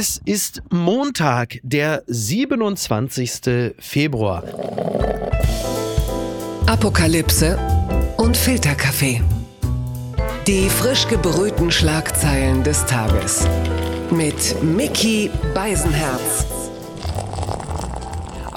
[0.00, 3.74] Es ist Montag, der 27.
[3.80, 4.44] Februar.
[6.68, 7.58] Apokalypse
[8.16, 9.20] und Filterkaffee.
[10.46, 13.44] Die frisch gebrühten Schlagzeilen des Tages.
[14.12, 16.46] Mit Mickey Beisenherz.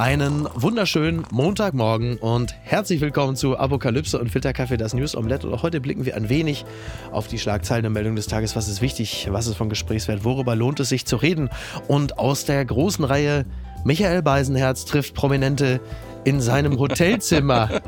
[0.02, 5.46] Einen wunderschönen Montagmorgen und herzlich willkommen zu Apokalypse und Filterkaffee, das News Omelette.
[5.46, 6.66] Und auch heute blicken wir ein wenig
[7.12, 8.56] auf die Schlagzeilen und Meldungen des Tages.
[8.56, 9.28] Was ist wichtig?
[9.30, 10.24] Was ist von Gesprächswert?
[10.26, 11.52] Worüber lohnt es sich zu reden?
[11.88, 13.46] Und aus der großen Reihe
[13.84, 15.80] Michael Beisenherz trifft Prominente
[16.24, 17.70] in seinem Hotelzimmer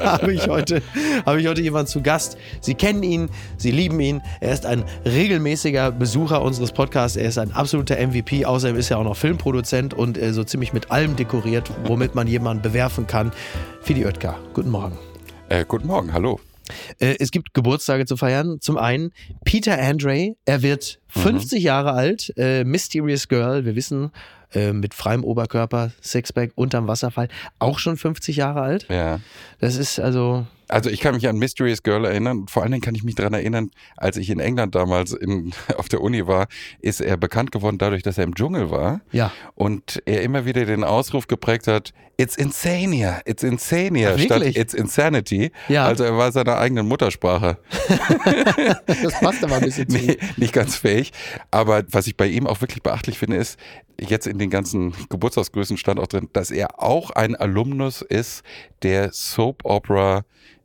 [0.00, 0.82] habe ich, heute,
[1.24, 2.36] habe ich heute jemanden zu Gast.
[2.60, 4.22] Sie kennen ihn, Sie lieben ihn.
[4.40, 7.16] Er ist ein regelmäßiger Besucher unseres Podcasts.
[7.16, 8.44] Er ist ein absoluter MVP.
[8.44, 12.26] Außerdem ist er auch noch Filmproduzent und äh, so ziemlich mit allem dekoriert, womit man
[12.26, 13.32] jemanden bewerfen kann.
[13.82, 14.98] Fidi Oetker, guten Morgen.
[15.48, 16.40] Äh, guten Morgen, hallo.
[16.98, 18.58] Äh, es gibt Geburtstage zu feiern.
[18.60, 19.12] Zum einen
[19.44, 21.64] Peter Andre, er wird 50 mhm.
[21.64, 24.10] Jahre alt, äh, Mysterious Girl, wir wissen,
[24.54, 28.86] äh, mit freiem Oberkörper, Sixpack, unterm Wasserfall, auch schon 50 Jahre alt.
[28.88, 29.20] Ja.
[29.60, 30.46] Das ist also.
[30.68, 32.46] Also ich kann mich an Mysterious Girl erinnern.
[32.48, 35.88] Vor allen Dingen kann ich mich daran erinnern, als ich in England damals in, auf
[35.88, 36.46] der Uni war,
[36.80, 39.00] ist er bekannt geworden dadurch, dass er im Dschungel war.
[39.12, 39.32] Ja.
[39.54, 44.72] Und er immer wieder den Ausruf geprägt hat, It's insania, it's insania, Ach, statt It's
[44.72, 45.50] insanity.
[45.68, 45.86] Ja.
[45.86, 47.58] Also er war seiner eigenen Muttersprache.
[48.86, 49.94] das passt aber ein bisschen zu.
[50.04, 51.12] Nee, nicht ganz fähig.
[51.50, 53.58] Aber was ich bei ihm auch wirklich beachtlich finde, ist,
[54.00, 58.42] jetzt in den ganzen Geburtstagsgrößen stand auch drin, dass er auch ein Alumnus ist
[58.82, 60.24] der Soap Opera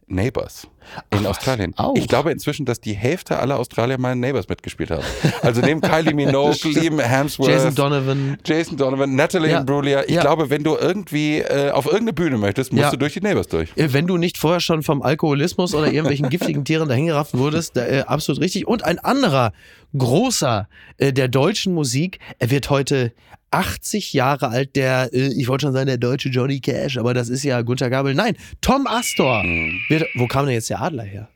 [0.10, 0.66] Neighbors
[1.12, 1.74] in Ach, Australien.
[1.78, 1.96] Auch.
[1.96, 5.04] Ich glaube inzwischen, dass die Hälfte aller Australier mal in Neighbors mitgespielt haben.
[5.42, 9.60] Also neben Kylie Minogue, Liam Hemsworth, Jason Donovan, Jason Donovan, Natalie ja.
[9.60, 10.04] Imbruglia.
[10.06, 10.22] Ich ja.
[10.22, 12.92] glaube, wenn du irgendwie äh, auf irgendeine Bühne möchtest, musst ja.
[12.92, 13.70] du durch die Neighbors durch.
[13.76, 17.86] Äh, wenn du nicht vorher schon vom Alkoholismus oder irgendwelchen giftigen Tieren dahingerafft wurdest, da,
[17.86, 18.68] äh, absolut richtig.
[18.68, 19.54] Und ein anderer
[19.98, 23.14] großer äh, der deutschen Musik, er wird heute
[23.52, 27.30] 80 Jahre alt, der, äh, ich wollte schon sagen, der deutsche Johnny Cash, aber das
[27.30, 28.14] ist ja Gunter Gabel.
[28.14, 29.44] Nein, Tom Astor.
[29.44, 29.80] Mhm.
[29.90, 31.30] Wird, wo kam denn jetzt der Adler her?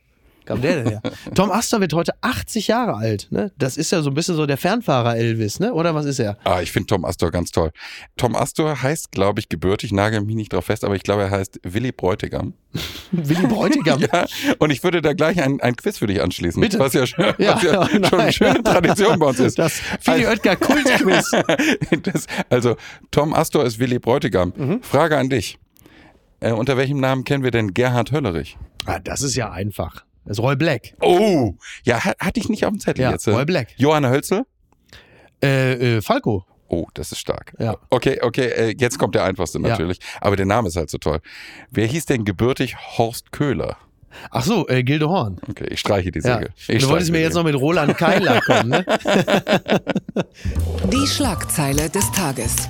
[0.44, 1.02] kam der denn her?
[1.34, 3.28] Tom Astor wird heute 80 Jahre alt.
[3.30, 3.52] Ne?
[3.58, 5.72] Das ist ja so ein bisschen so der Fernfahrer Elvis, ne?
[5.72, 6.36] oder was ist er?
[6.44, 7.70] Ah, ich finde Tom Astor ganz toll.
[8.16, 11.30] Tom Astor heißt, glaube ich, gebürtig, nagel mich nicht drauf fest, aber ich glaube, er
[11.30, 12.54] heißt Willy Bräutigam.
[13.12, 14.00] Willy Bräutigam?
[14.12, 14.26] ja,
[14.58, 16.60] und ich würde da gleich ein, ein Quiz für dich anschließen.
[16.60, 16.78] Bitte.
[16.78, 19.58] Was ja, schon, ja, was ja oh schon eine schöne Tradition bei uns ist.
[19.58, 21.30] Das Willy Oetker Kultquiz.
[22.50, 22.76] also,
[23.10, 24.52] Tom Astor ist Willy Bräutigam.
[24.56, 24.82] Mhm.
[24.82, 25.58] Frage an dich.
[26.40, 28.58] Äh, unter welchem Namen kennen wir denn Gerhard Höllerich?
[28.86, 30.04] Ah, das ist ja einfach.
[30.24, 30.94] Das ist Roy Black.
[31.00, 33.28] Oh, ja, hatte ich nicht auf dem Zettel ja, jetzt.
[33.28, 33.68] Roy Black.
[33.76, 34.44] Johanna Hölzel?
[35.42, 36.46] Äh, äh, Falco.
[36.68, 37.52] Oh, das ist stark.
[37.58, 37.76] Ja.
[37.90, 39.98] Okay, okay, äh, jetzt kommt der einfachste natürlich.
[39.98, 40.22] Ja.
[40.22, 41.20] Aber der Name ist halt so toll.
[41.70, 43.76] Wer hieß denn gebürtig Horst Köhler?
[44.30, 45.38] Ach so, äh, Gilde Horn.
[45.48, 46.50] Okay, ich streiche die Säge.
[46.68, 46.78] Ja.
[46.78, 48.84] Du wolltest mir jetzt noch mit Roland Keiler kommen, ne?
[50.92, 52.68] Die Schlagzeile des Tages.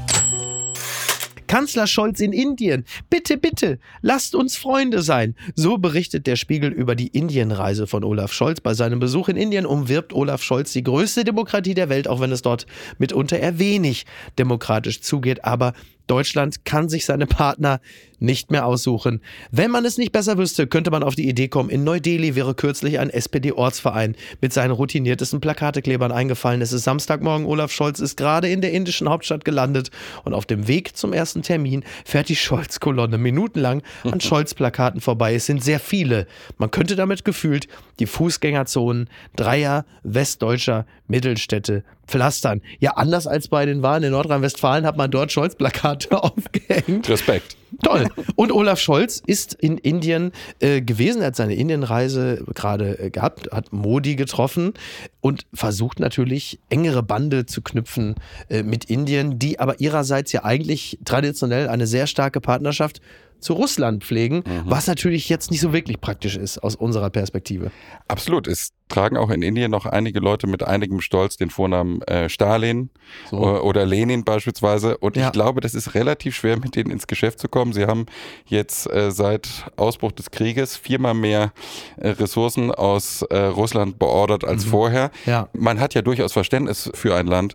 [1.54, 2.84] Kanzler Scholz in Indien.
[3.10, 5.37] Bitte, bitte, lasst uns Freunde sein.
[5.54, 8.60] So berichtet der Spiegel über die Indienreise von Olaf Scholz.
[8.60, 12.32] Bei seinem Besuch in Indien umwirbt Olaf Scholz die größte Demokratie der Welt, auch wenn
[12.32, 12.66] es dort
[12.98, 14.04] mitunter eher wenig
[14.37, 15.44] demokratisch zugeht.
[15.44, 15.75] Aber
[16.06, 17.81] Deutschland kann sich seine Partner
[18.25, 19.20] nicht mehr aussuchen.
[19.50, 22.54] Wenn man es nicht besser wüsste, könnte man auf die Idee kommen, in Neu-Delhi wäre
[22.54, 26.62] kürzlich ein SPD-Ortsverein mit seinen routiniertesten Plakateklebern eingefallen.
[26.62, 29.91] Es ist Samstagmorgen, Olaf Scholz ist gerade in der indischen Hauptstadt gelandet
[30.25, 35.34] und auf dem Weg zum ersten Termin fährt die Scholz-Kolonne minutenlang an Scholz-Plakaten vorbei.
[35.34, 36.26] Es sind sehr viele.
[36.59, 42.60] Man könnte damit gefühlt die Fußgängerzonen dreier westdeutscher Mittelstädte pflastern.
[42.78, 47.09] Ja, anders als bei den Wahlen in Nordrhein-Westfalen hat man dort Scholz-Plakate aufgehängt.
[47.09, 47.56] Respekt.
[47.82, 48.09] Toll.
[48.37, 53.50] Und Olaf Scholz ist in Indien äh, gewesen, er hat seine Indienreise gerade äh, gehabt,
[53.50, 54.75] hat Modi getroffen
[55.20, 58.15] und versucht natürlich engere Bande zu knüpfen
[58.48, 63.00] äh, mit Indien, die aber ihrerseits ja eigentlich traditionell eine sehr starke Partnerschaft
[63.44, 64.62] zu Russland pflegen, mhm.
[64.65, 67.71] was natürlich jetzt nicht so wirklich praktisch ist aus unserer Perspektive.
[68.09, 68.48] Absolut.
[68.48, 72.91] Es tragen auch in Indien noch einige Leute mit einigem Stolz den Vornamen äh, Stalin
[73.31, 73.39] so.
[73.39, 74.98] oder Lenin beispielsweise.
[74.98, 75.27] Und ja.
[75.27, 77.72] ich glaube, das ist relativ schwer, mit denen ins Geschäft zu kommen.
[77.72, 78.07] Sie haben
[78.47, 81.53] jetzt äh, seit Ausbruch des Krieges viermal mehr
[81.97, 84.71] äh, Ressourcen aus äh, Russland beordert als mhm.
[84.71, 85.10] vorher.
[85.25, 85.48] Ja.
[85.54, 87.54] Man hat ja durchaus Verständnis für ein Land,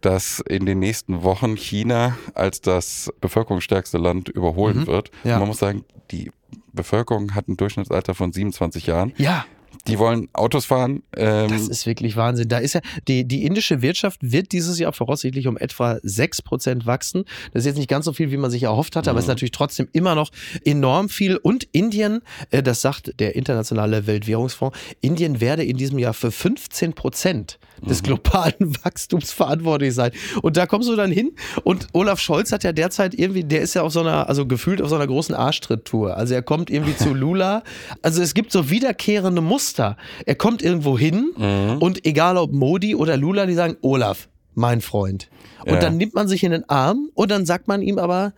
[0.00, 4.86] das in den nächsten Wochen China als das bevölkerungsstärkste Land überholen mhm.
[4.86, 5.10] wird.
[5.24, 5.38] Ja.
[5.38, 6.30] Man muss sagen, die
[6.72, 9.12] Bevölkerung hat ein Durchschnittsalter von 27 Jahren.
[9.16, 9.44] Ja.
[9.88, 11.02] Die wollen Autos fahren.
[11.16, 12.48] Ähm das ist wirklich Wahnsinn.
[12.48, 17.24] Da ist ja, die, die indische Wirtschaft wird dieses Jahr voraussichtlich um etwa 6% wachsen.
[17.52, 19.12] Das ist jetzt nicht ganz so viel, wie man sich erhofft hatte, mhm.
[19.12, 20.30] aber es ist natürlich trotzdem immer noch
[20.64, 21.36] enorm viel.
[21.36, 22.20] Und Indien,
[22.50, 28.02] äh, das sagt der internationale Weltwährungsfonds, Indien werde in diesem Jahr für 15 Prozent des
[28.02, 28.06] mhm.
[28.06, 30.10] globalen Wachstums verantwortlich sein.
[30.42, 31.32] Und da kommst du dann hin
[31.64, 34.82] und Olaf Scholz hat ja derzeit irgendwie, der ist ja auf so einer, also gefühlt
[34.82, 36.16] auf so einer großen Arschtritt-Tour.
[36.16, 37.62] Also er kommt irgendwie zu Lula.
[38.02, 39.96] Also es gibt so wiederkehrende Muster.
[40.26, 41.78] Er kommt irgendwo hin mhm.
[41.78, 45.28] und egal ob Modi oder Lula, die sagen, Olaf, mein Freund.
[45.64, 45.80] Und ja.
[45.80, 48.32] dann nimmt man sich in den Arm und dann sagt man ihm aber,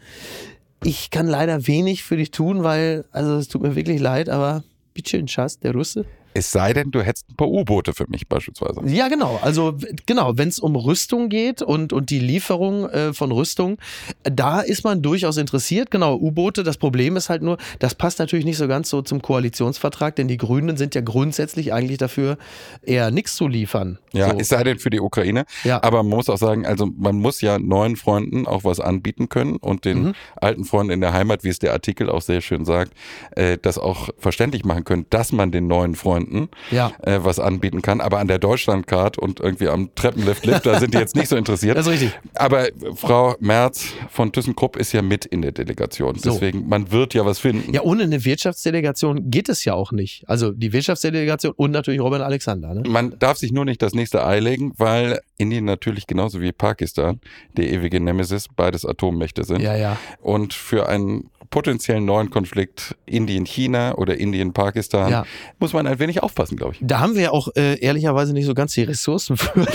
[0.84, 4.64] ich kann leider wenig für dich tun, weil, also es tut mir wirklich leid, aber
[4.94, 6.04] bitte Schatz, der Russe.
[6.34, 8.80] Es sei denn, du hättest ein paar U-Boote für mich beispielsweise.
[8.86, 9.40] Ja, genau.
[9.42, 13.78] Also genau, wenn es um Rüstung geht und, und die Lieferung äh, von Rüstung,
[14.22, 15.90] da ist man durchaus interessiert.
[15.90, 16.62] Genau, U-Boote.
[16.62, 20.28] Das Problem ist halt nur, das passt natürlich nicht so ganz so zum Koalitionsvertrag, denn
[20.28, 22.38] die Grünen sind ja grundsätzlich eigentlich dafür,
[22.82, 23.98] eher nichts zu liefern.
[24.12, 24.38] Ja, so.
[24.38, 25.44] es sei denn für die Ukraine.
[25.64, 25.82] Ja.
[25.82, 29.56] Aber man muss auch sagen, also man muss ja neuen Freunden auch was anbieten können
[29.56, 30.14] und den mhm.
[30.36, 32.92] alten Freunden in der Heimat, wie es der Artikel auch sehr schön sagt,
[33.32, 36.92] äh, das auch verständlich machen können, dass man den neuen Freunden Freunden ja.
[37.02, 38.00] äh, was anbieten kann.
[38.00, 41.36] Aber an der Deutschlandcard und irgendwie am Treppenlift, Lift, da sind die jetzt nicht so
[41.36, 41.70] interessiert.
[41.80, 42.18] Das ist richtig.
[42.34, 46.18] Aber Frau Merz von ThyssenKrupp ist ja mit in der Delegation.
[46.18, 46.32] So.
[46.32, 47.72] Deswegen, man wird ja was finden.
[47.72, 50.24] Ja, ohne eine Wirtschaftsdelegation geht es ja auch nicht.
[50.26, 52.74] Also die Wirtschaftsdelegation und natürlich Robin Alexander.
[52.74, 52.82] Ne?
[52.86, 57.20] Man darf sich nur nicht das nächste Ei legen, weil Indien natürlich genauso wie Pakistan,
[57.56, 59.60] der ewige Nemesis, beides Atommächte sind.
[59.60, 59.96] Ja, ja.
[60.20, 65.26] Und für einen potenziellen neuen Konflikt Indien-China oder Indien-Pakistan ja.
[65.58, 66.78] muss man ein wenig aufpassen, glaube ich.
[66.80, 69.60] Da haben wir ja auch äh, ehrlicherweise nicht so ganz die Ressourcen für.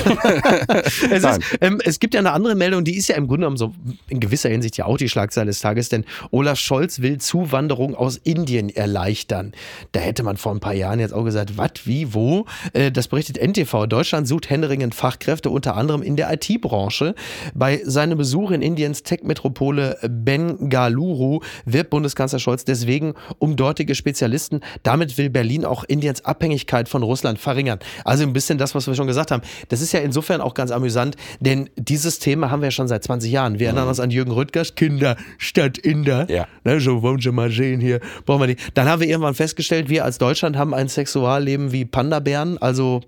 [1.11, 3.57] es, ist, ähm, es gibt ja eine andere Meldung, die ist ja im Grunde genommen
[3.57, 3.73] so
[4.07, 8.17] in gewisser Hinsicht ja auch die Schlagzeile des Tages, denn Olaf Scholz will Zuwanderung aus
[8.17, 9.51] Indien erleichtern.
[9.91, 12.45] Da hätte man vor ein paar Jahren jetzt auch gesagt, was, wie, wo?
[12.71, 13.87] Äh, das berichtet NTV.
[13.87, 17.15] Deutschland sucht händeringend Fachkräfte, unter anderem in der IT-Branche.
[17.53, 24.61] Bei seinem Besuch in Indiens Tech-Metropole Bengaluru wirbt Bundeskanzler Scholz deswegen um dortige Spezialisten.
[24.83, 27.79] Damit will Berlin auch Indiens Abhängigkeit von Russland verringern.
[28.03, 29.43] Also ein bisschen das, was wir schon gesagt haben.
[29.69, 33.03] Das ist ja insofern auch ganz amüsant, denn dieses Thema haben wir ja schon seit
[33.03, 33.59] 20 Jahren.
[33.59, 36.29] Wir erinnern uns an Jürgen Rüttgers, Kinder statt Inder.
[36.29, 36.47] Ja.
[36.63, 37.99] Ne, so wollen Sie mal sehen hier.
[38.25, 38.57] Brauchen wir die.
[38.73, 43.01] Dann haben wir irgendwann festgestellt, wir als Deutschland haben ein Sexualleben wie Panda-Bären, also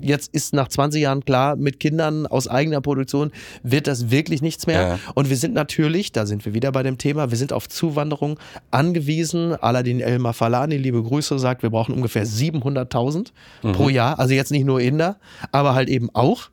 [0.00, 3.30] jetzt ist nach 20 Jahren klar, mit Kindern aus eigener Produktion
[3.62, 4.80] wird das wirklich nichts mehr.
[4.80, 4.98] Ja.
[5.14, 8.38] Und wir sind natürlich, da sind wir wieder bei dem Thema, wir sind auf Zuwanderung
[8.70, 9.54] angewiesen.
[9.54, 13.28] Aladin Elmar Falani, liebe Grüße, sagt, wir brauchen ungefähr 700.000
[13.62, 13.72] mhm.
[13.72, 14.18] pro Jahr.
[14.18, 15.16] Also jetzt nicht nur Inder,
[15.52, 16.50] aber halt eben auch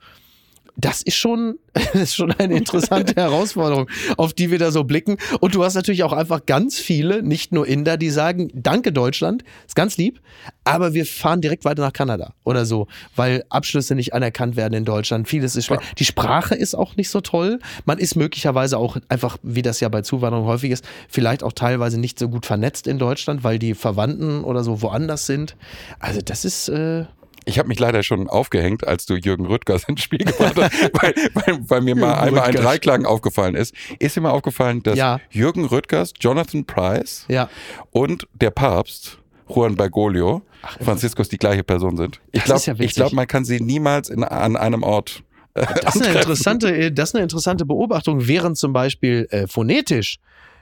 [0.81, 5.17] das ist schon, das ist schon eine interessante Herausforderung, auf die wir da so blicken.
[5.39, 9.43] Und du hast natürlich auch einfach ganz viele, nicht nur Inder, die sagen, danke Deutschland,
[9.65, 10.19] ist ganz lieb,
[10.63, 14.85] aber wir fahren direkt weiter nach Kanada oder so, weil Abschlüsse nicht anerkannt werden in
[14.85, 15.27] Deutschland.
[15.27, 15.79] Vieles ist schwer.
[15.97, 17.59] Die Sprache ist auch nicht so toll.
[17.85, 21.99] Man ist möglicherweise auch einfach, wie das ja bei Zuwanderung häufig ist, vielleicht auch teilweise
[21.99, 25.55] nicht so gut vernetzt in Deutschland, weil die Verwandten oder so woanders sind.
[25.99, 27.05] Also das ist, äh,
[27.45, 31.13] ich habe mich leider schon aufgehängt, als du Jürgen Rüttgers ins Spiel gebracht hast, weil,
[31.33, 33.73] weil, weil, mir mal einmal ein Dreiklang aufgefallen ist.
[33.99, 35.19] Ist dir mal aufgefallen, dass ja.
[35.29, 37.49] Jürgen Rüttgers, Jonathan Price ja.
[37.91, 39.17] und der Papst,
[39.47, 42.19] Juan Bergoglio, Ach, Franziskus die gleiche Person sind.
[42.31, 45.23] Ich glaube, ja glaub, man kann sie niemals in, an einem Ort
[45.53, 50.19] äh, das ist, eine interessante, das ist eine interessante Beobachtung, während zum Beispiel äh, phonetisch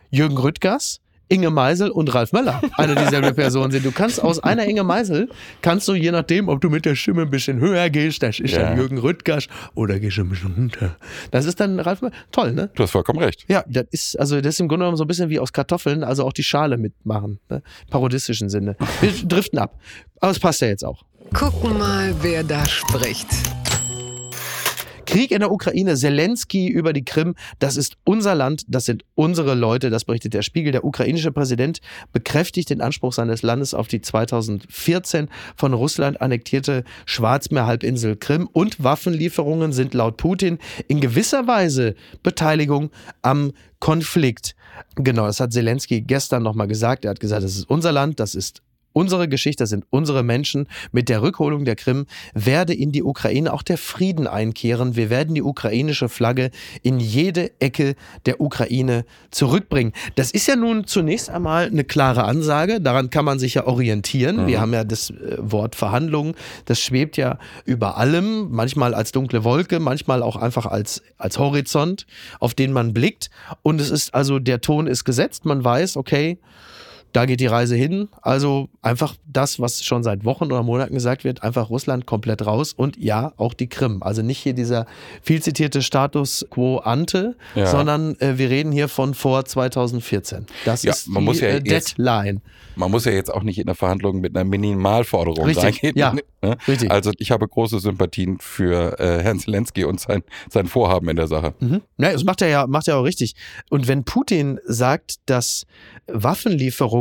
[0.09, 3.85] Jürgen Rüttgers Inge Meisel und Ralf Möller eine dieselbe Person sind.
[3.85, 5.29] Du kannst aus einer Inge Meisel,
[5.61, 8.51] kannst du je nachdem, ob du mit der Stimme ein bisschen höher gehst, das ist
[8.51, 8.63] ja.
[8.63, 10.95] dann Jürgen Rüttgers oder gehst du ein bisschen runter.
[11.31, 12.13] Das ist dann Ralf Möller.
[12.31, 12.69] Toll, ne?
[12.73, 13.45] Du hast vollkommen recht.
[13.47, 16.03] Ja, das ist, also das ist im Grunde genommen so ein bisschen wie aus Kartoffeln,
[16.03, 17.61] also auch die Schale mitmachen, ne?
[17.89, 18.75] parodistischen Sinne.
[19.01, 19.79] Wir driften ab.
[20.19, 21.03] Aber es passt ja jetzt auch.
[21.33, 23.27] Gucken mal, wer da spricht.
[25.09, 29.55] Krieg in der Ukraine, Zelensky über die Krim, das ist unser Land, das sind unsere
[29.55, 30.71] Leute, das berichtet der Spiegel.
[30.71, 31.79] Der ukrainische Präsident
[32.13, 39.73] bekräftigt den Anspruch seines Landes auf die 2014 von Russland annektierte Schwarzmeerhalbinsel Krim und Waffenlieferungen
[39.73, 42.91] sind laut Putin in gewisser Weise Beteiligung
[43.23, 44.55] am Konflikt.
[44.93, 47.03] Genau, das hat Zelensky gestern nochmal gesagt.
[47.03, 48.61] Er hat gesagt, das ist unser Land, das ist
[48.93, 50.67] unsere Geschichte, das sind unsere Menschen.
[50.91, 54.95] Mit der Rückholung der Krim werde in die Ukraine auch der Frieden einkehren.
[54.95, 59.93] Wir werden die ukrainische Flagge in jede Ecke der Ukraine zurückbringen.
[60.15, 62.81] Das ist ja nun zunächst einmal eine klare Ansage.
[62.81, 64.43] Daran kann man sich ja orientieren.
[64.43, 64.47] Mhm.
[64.47, 66.35] Wir haben ja das äh, Wort Verhandlungen.
[66.65, 68.49] Das schwebt ja über allem.
[68.51, 72.05] Manchmal als dunkle Wolke, manchmal auch einfach als, als Horizont,
[72.39, 73.29] auf den man blickt.
[73.61, 75.45] Und es ist also, der Ton ist gesetzt.
[75.45, 76.39] Man weiß, okay,
[77.13, 78.09] da geht die Reise hin.
[78.21, 82.73] Also einfach das, was schon seit Wochen oder Monaten gesagt wird, einfach Russland komplett raus
[82.73, 84.03] und ja, auch die Krim.
[84.03, 84.85] Also nicht hier dieser
[85.21, 87.67] viel zitierte Status quo ante, ja.
[87.67, 90.45] sondern äh, wir reden hier von vor 2014.
[90.65, 92.35] Das ja, ist man die muss ja äh, Deadline.
[92.35, 95.97] Jetzt, man muss ja jetzt auch nicht in der Verhandlung mit einer Minimalforderung Richtig, reingehen.
[95.97, 96.57] Ja, ne?
[96.67, 96.91] Richtig.
[96.91, 101.27] Also ich habe große Sympathien für äh, Herrn Zelensky und sein, sein Vorhaben in der
[101.27, 101.53] Sache.
[101.59, 101.81] Mhm.
[101.97, 103.35] Ja, das macht er ja, macht er auch richtig.
[103.69, 105.65] Und wenn Putin sagt, dass
[106.07, 106.98] Waffenlieferungen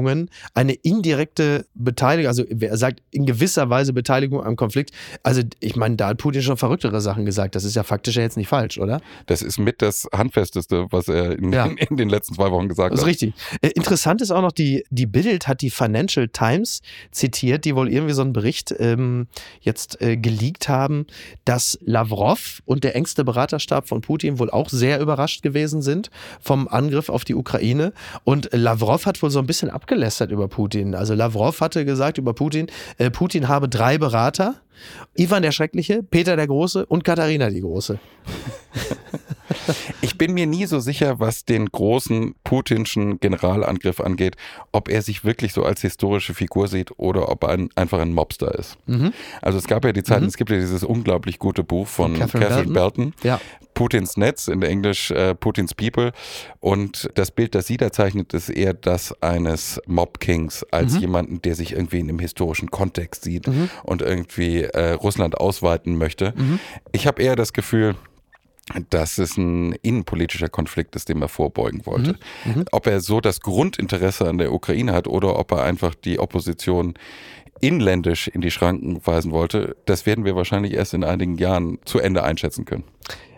[0.54, 4.92] eine indirekte Beteiligung, also er sagt in gewisser Weise Beteiligung am Konflikt.
[5.22, 7.54] Also ich meine, da hat Putin schon verrücktere Sachen gesagt.
[7.54, 9.00] Das ist ja faktisch ja jetzt nicht falsch, oder?
[9.26, 11.66] Das ist mit das Handfesteste, was er in, ja.
[11.66, 12.92] in, in den letzten zwei Wochen gesagt hat.
[12.92, 13.34] Das ist richtig.
[13.60, 17.92] Äh, interessant ist auch noch, die, die Bild hat die Financial Times zitiert, die wohl
[17.92, 19.26] irgendwie so einen Bericht ähm,
[19.60, 21.06] jetzt äh, geleakt haben,
[21.44, 26.68] dass Lavrov und der engste Beraterstab von Putin wohl auch sehr überrascht gewesen sind vom
[26.68, 27.92] Angriff auf die Ukraine.
[28.24, 30.94] Und Lavrov hat wohl so ein bisschen abgelästert über Putin.
[30.94, 32.66] Also Lavrov hatte gesagt über Putin,
[32.98, 34.56] äh, Putin habe drei Berater.
[35.16, 37.98] Ivan der Schreckliche, Peter der Große und Katharina die Große.
[40.18, 44.34] Ich bin mir nie so sicher, was den großen putinschen Generalangriff angeht,
[44.72, 48.12] ob er sich wirklich so als historische Figur sieht oder ob er ein, einfach ein
[48.12, 48.78] Mobster ist.
[48.86, 49.12] Mhm.
[49.42, 50.26] Also es gab ja die Zeit, mhm.
[50.26, 53.40] es gibt ja dieses unglaublich gute Buch von Catherine, Catherine Belton, Belton ja.
[53.74, 56.10] Putins Netz, in Englisch äh, Putins People.
[56.58, 61.00] Und das Bild, das sie da zeichnet, ist eher das eines Mob Kings als mhm.
[61.00, 63.70] jemanden, der sich irgendwie in einem historischen Kontext sieht mhm.
[63.84, 66.34] und irgendwie äh, Russland ausweiten möchte.
[66.36, 66.58] Mhm.
[66.90, 67.94] Ich habe eher das Gefühl,
[68.90, 72.16] dass es ein innenpolitischer Konflikt ist, dem er vorbeugen wollte.
[72.44, 72.52] Mhm.
[72.52, 72.64] Mhm.
[72.72, 76.94] Ob er so das Grundinteresse an der Ukraine hat oder ob er einfach die Opposition
[77.60, 81.98] inländisch in die Schranken weisen wollte, das werden wir wahrscheinlich erst in einigen Jahren zu
[81.98, 82.84] Ende einschätzen können.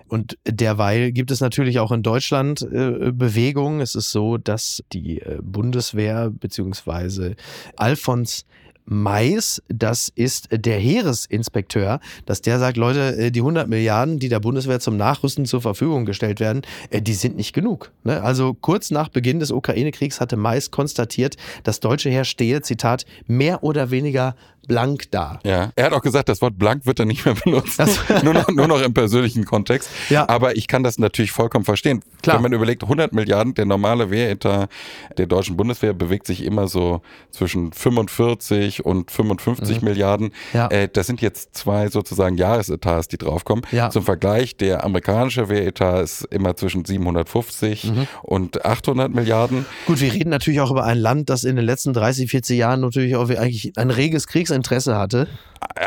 [0.09, 3.81] Und derweil gibt es natürlich auch in Deutschland äh, Bewegungen.
[3.81, 7.37] Es ist so, dass die äh, Bundeswehr bzw.
[7.77, 8.45] Alfons
[8.85, 14.41] Mais, das ist der Heeresinspekteur, dass der sagt, Leute, äh, die 100 Milliarden, die der
[14.41, 17.93] Bundeswehr zum Nachrüsten zur Verfügung gestellt werden, äh, die sind nicht genug.
[18.05, 18.23] Ne?
[18.23, 23.63] Also kurz nach Beginn des Ukraine-Kriegs hatte Mais konstatiert, das deutsche Heer stehe, Zitat, mehr
[23.63, 24.35] oder weniger
[24.67, 25.41] blank da.
[25.45, 27.89] Ja, er hat auch gesagt, das Wort blank wird er nicht mehr benutzen.
[28.23, 29.91] nur, noch, nur noch im persönlichen Kontext.
[30.09, 30.29] Ja.
[30.29, 32.03] Aber ich kann das natürlich vollkommen verstehen.
[32.23, 32.37] Klar.
[32.37, 34.71] Wenn man überlegt, 100 Milliarden, der normale Wehretat
[35.19, 39.89] der deutschen Bundeswehr bewegt sich immer so zwischen 45 und 55 mhm.
[39.89, 40.33] Milliarden.
[40.53, 40.69] Ja.
[40.69, 43.65] Äh, das sind jetzt zwei sozusagen Jahresetats, die draufkommen.
[43.73, 43.91] Ja.
[43.91, 48.07] Zum Vergleich, der amerikanische Wehretat ist immer zwischen 750 mhm.
[48.23, 49.67] und 800 Milliarden.
[49.87, 52.81] Gut, wir reden natürlich auch über ein Land, das in den letzten 30, 40 Jahren
[52.81, 55.27] natürlich auch eigentlich ein reges Kriegs Interesse hatte.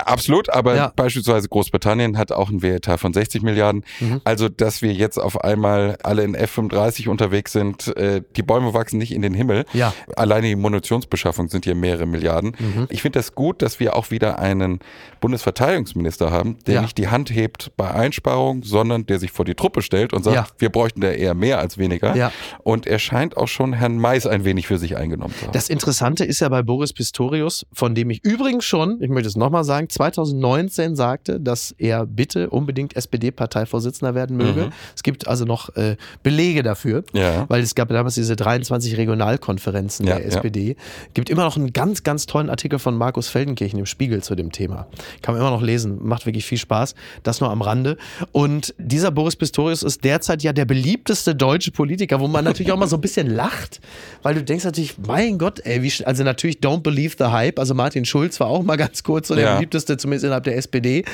[0.05, 0.93] Absolut, aber ja.
[0.95, 3.83] beispielsweise Großbritannien hat auch einen Wehretat von 60 Milliarden.
[3.99, 4.21] Mhm.
[4.23, 8.97] Also, dass wir jetzt auf einmal alle in F-35 unterwegs sind, äh, die Bäume wachsen
[8.97, 9.65] nicht in den Himmel.
[9.73, 9.93] Ja.
[10.15, 12.55] Alleine die Munitionsbeschaffung sind hier mehrere Milliarden.
[12.57, 12.87] Mhm.
[12.89, 14.79] Ich finde das gut, dass wir auch wieder einen
[15.21, 16.81] Bundesverteidigungsminister haben, der ja.
[16.81, 20.35] nicht die Hand hebt bei Einsparungen, sondern der sich vor die Truppe stellt und sagt,
[20.35, 20.47] ja.
[20.59, 22.15] wir bräuchten da eher mehr als weniger.
[22.15, 22.31] Ja.
[22.63, 25.51] Und er scheint auch schon Herrn Mais ein wenig für sich eingenommen zu haben.
[25.51, 29.35] Das Interessante ist ja bei Boris Pistorius, von dem ich übrigens schon, ich möchte es
[29.35, 34.65] nochmal sagen, 2019 sagte, dass er bitte unbedingt SPD-Parteivorsitzender werden möge.
[34.65, 34.73] Mhm.
[34.95, 37.45] Es gibt also noch äh, Belege dafür, ja.
[37.49, 40.69] weil es gab damals diese 23 Regionalkonferenzen ja, der SPD.
[40.69, 40.75] Ja.
[41.13, 44.51] Gibt immer noch einen ganz, ganz tollen Artikel von Markus Feldenkirchen im Spiegel zu dem
[44.51, 44.87] Thema.
[45.21, 46.95] Kann man immer noch lesen, macht wirklich viel Spaß.
[47.23, 47.97] Das nur am Rande.
[48.31, 52.77] Und dieser Boris Pistorius ist derzeit ja der beliebteste deutsche Politiker, wo man natürlich auch
[52.77, 53.81] mal so ein bisschen lacht,
[54.21, 57.59] weil du denkst natürlich, mein Gott, ey, wie, also natürlich don't believe the hype.
[57.59, 59.55] Also Martin Schulz war auch mal ganz kurz so der ja.
[59.55, 61.05] beliebteste, zumindest innerhalb der SPD.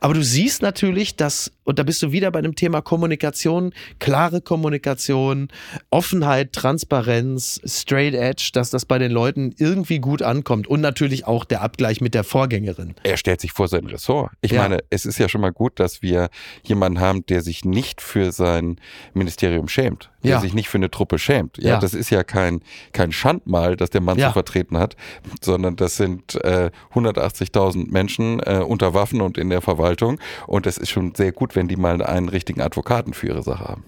[0.00, 4.40] Aber du siehst natürlich, dass, und da bist du wieder bei dem Thema Kommunikation, klare
[4.40, 5.48] Kommunikation,
[5.90, 10.66] Offenheit, Transparenz, Straight Edge, dass das bei den Leuten irgendwie gut ankommt.
[10.66, 12.94] Und natürlich auch der Abgleich mit der Vorgängerin.
[13.02, 14.30] Er stellt sich vor sein Ressort.
[14.40, 14.62] Ich ja.
[14.62, 16.30] meine, es ist ja schon mal gut, dass wir
[16.62, 18.80] jemanden haben, der sich nicht für sein
[19.12, 20.40] Ministerium schämt der ja.
[20.40, 21.58] sich nicht für eine Truppe schämt.
[21.58, 22.60] Ja, ja, das ist ja kein,
[22.92, 24.28] kein Schandmal, das der Mann ja.
[24.28, 24.96] zu vertreten hat,
[25.40, 30.18] sondern das sind äh, 180.000 Menschen äh, unter Waffen und in der Verwaltung.
[30.46, 33.64] Und es ist schon sehr gut, wenn die mal einen richtigen Advokaten für ihre Sache
[33.64, 33.84] haben.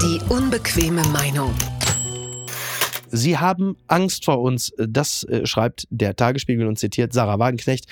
[0.00, 1.52] Die unbequeme Meinung.
[3.12, 4.72] Sie haben Angst vor uns.
[4.78, 7.86] Das äh, schreibt der Tagesspiegel und zitiert Sarah Wagenknecht.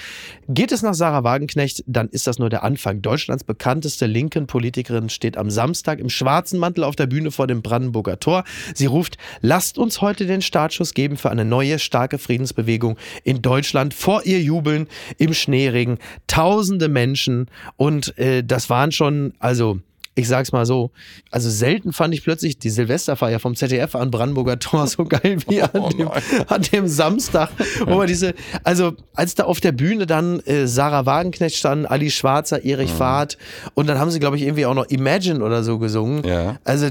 [0.48, 3.02] Geht es nach Sarah Wagenknecht, dann ist das nur der Anfang.
[3.02, 7.60] Deutschlands bekannteste linken Politikerin steht am Samstag im schwarzen Mantel auf der Bühne vor dem
[7.60, 8.44] Brandenburger Tor.
[8.74, 13.92] Sie ruft, lasst uns heute den Startschuss geben für eine neue, starke Friedensbewegung in Deutschland.
[13.92, 15.98] Vor ihr jubeln im Schneeregen
[16.28, 17.46] tausende Menschen
[17.76, 19.80] und äh, das waren schon, also
[20.20, 20.90] ich sag's mal so,
[21.30, 25.62] also selten fand ich plötzlich die Silvesterfeier vom ZDF an Brandenburger Tor so geil wie
[25.62, 26.08] an, oh dem,
[26.46, 27.50] an dem Samstag.
[27.86, 28.34] Wo man diese,
[28.64, 32.96] also als da auf der Bühne dann äh, Sarah Wagenknecht stand, Ali Schwarzer, Erich mhm.
[32.96, 33.38] Fahrt
[33.74, 36.24] und dann haben sie, glaube ich, irgendwie auch noch Imagine oder so gesungen.
[36.24, 36.58] Ja.
[36.64, 36.88] Also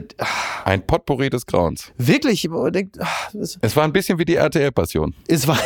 [0.66, 1.92] ein Potpourri des Grauens.
[1.98, 5.14] Wirklich, man denkt, ach, es war ein bisschen wie die RTL-Passion.
[5.28, 5.60] Es war,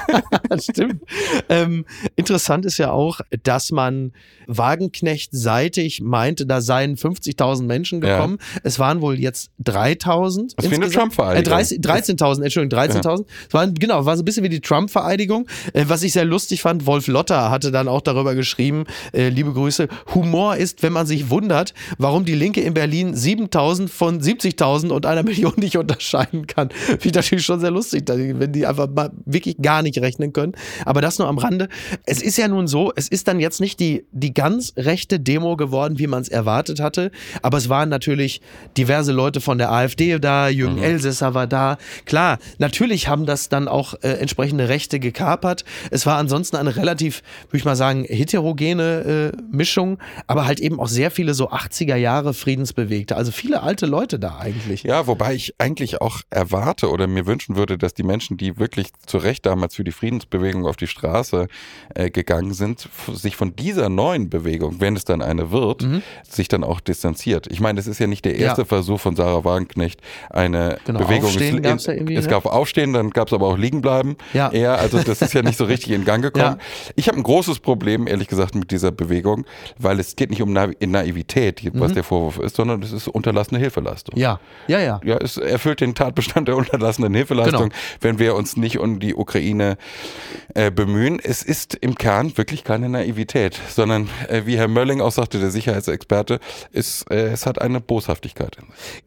[0.58, 1.02] stimmt.
[1.48, 1.84] Ähm,
[2.16, 4.12] interessant ist ja auch, dass man
[4.46, 8.38] Wagenknecht seitig meinte, da seien 50.000 Menschen gekommen.
[8.40, 8.60] Ja.
[8.64, 10.54] Es waren wohl jetzt 3.000.
[10.56, 11.58] Das ist wie eine Trump-Vereidigung.
[11.58, 13.04] Äh, 13.000, Entschuldigung, 13.000.
[13.04, 13.24] Ja.
[13.48, 15.46] Es war, genau, war so ein bisschen wie die Trump-Vereidigung.
[15.72, 19.52] Äh, was ich sehr lustig fand, Wolf Lotter hatte dann auch darüber geschrieben, äh, liebe
[19.52, 24.90] Grüße, Humor ist, wenn man sich wundert, warum die Linke in Berlin 7.000 von 70.000
[24.90, 26.70] und einer Million nicht unterscheiden kann.
[26.70, 30.52] Finde ich natürlich schon sehr lustig, wenn die einfach mal wirklich gar nicht rechnen können.
[30.84, 31.68] Aber das nur am Rande.
[32.06, 35.56] Es ist ja nun so, es ist dann jetzt nicht die, die ganz rechte Demo
[35.56, 37.10] geworden, wie man es erwartet hatte.
[37.42, 38.40] Aber es waren natürlich
[38.76, 40.82] diverse Leute von der AfD da, Jürgen mhm.
[40.82, 41.78] Elsässer war da.
[42.04, 45.64] Klar, natürlich haben das dann auch äh, entsprechende Rechte gekapert.
[45.90, 50.80] Es war ansonsten eine relativ, würde ich mal sagen, heterogene äh, Mischung, aber halt eben
[50.80, 53.16] auch sehr viele so 80er Jahre Friedensbewegte.
[53.16, 54.82] Also viele alte Leute da eigentlich.
[54.82, 58.88] Ja, wobei ich eigentlich auch erwarte oder mir wünschen würde, dass die Menschen, die wirklich
[59.06, 61.48] zu Recht damals für die Friedensbewegung auf die Straße
[61.94, 66.02] äh, gegangen sind, sich von dieser neuen Bewegung, wenn es dann eine wird, mhm.
[66.28, 67.48] sich dann auch distanziert.
[67.50, 68.66] Ich meine, das ist ja nicht der erste ja.
[68.66, 70.00] Versuch von Sarah Wagenknecht,
[70.30, 71.24] eine genau, Bewegung.
[71.24, 72.30] Aufstehen gab's ja irgendwie, es ne?
[72.30, 74.16] gab Aufstehen, dann gab es aber auch Liegenbleiben.
[74.32, 74.52] Ja.
[74.52, 76.58] Eher, also das ist ja nicht so richtig in Gang gekommen.
[76.58, 76.92] Ja.
[76.94, 79.46] Ich habe ein großes Problem, ehrlich gesagt, mit dieser Bewegung,
[79.78, 81.94] weil es geht nicht um Naivität, was mhm.
[81.94, 84.16] der Vorwurf ist, sondern es ist unterlassene Hilfeleistung.
[84.16, 85.00] Ja, ja, ja.
[85.02, 87.74] Ja, es erfüllt den Tatbestand der unterlassenen Hilfeleistung, genau.
[88.00, 89.78] wenn wir uns nicht um die Ukraine
[90.54, 91.18] äh, bemühen.
[91.22, 95.50] Es ist im Kern wirklich keine Naivität, sondern äh, wie Herr Mölling auch sagte, der
[95.50, 96.40] Sicherheitsexperte,
[96.72, 98.56] ist, äh, es hat eine Boshaftigkeit.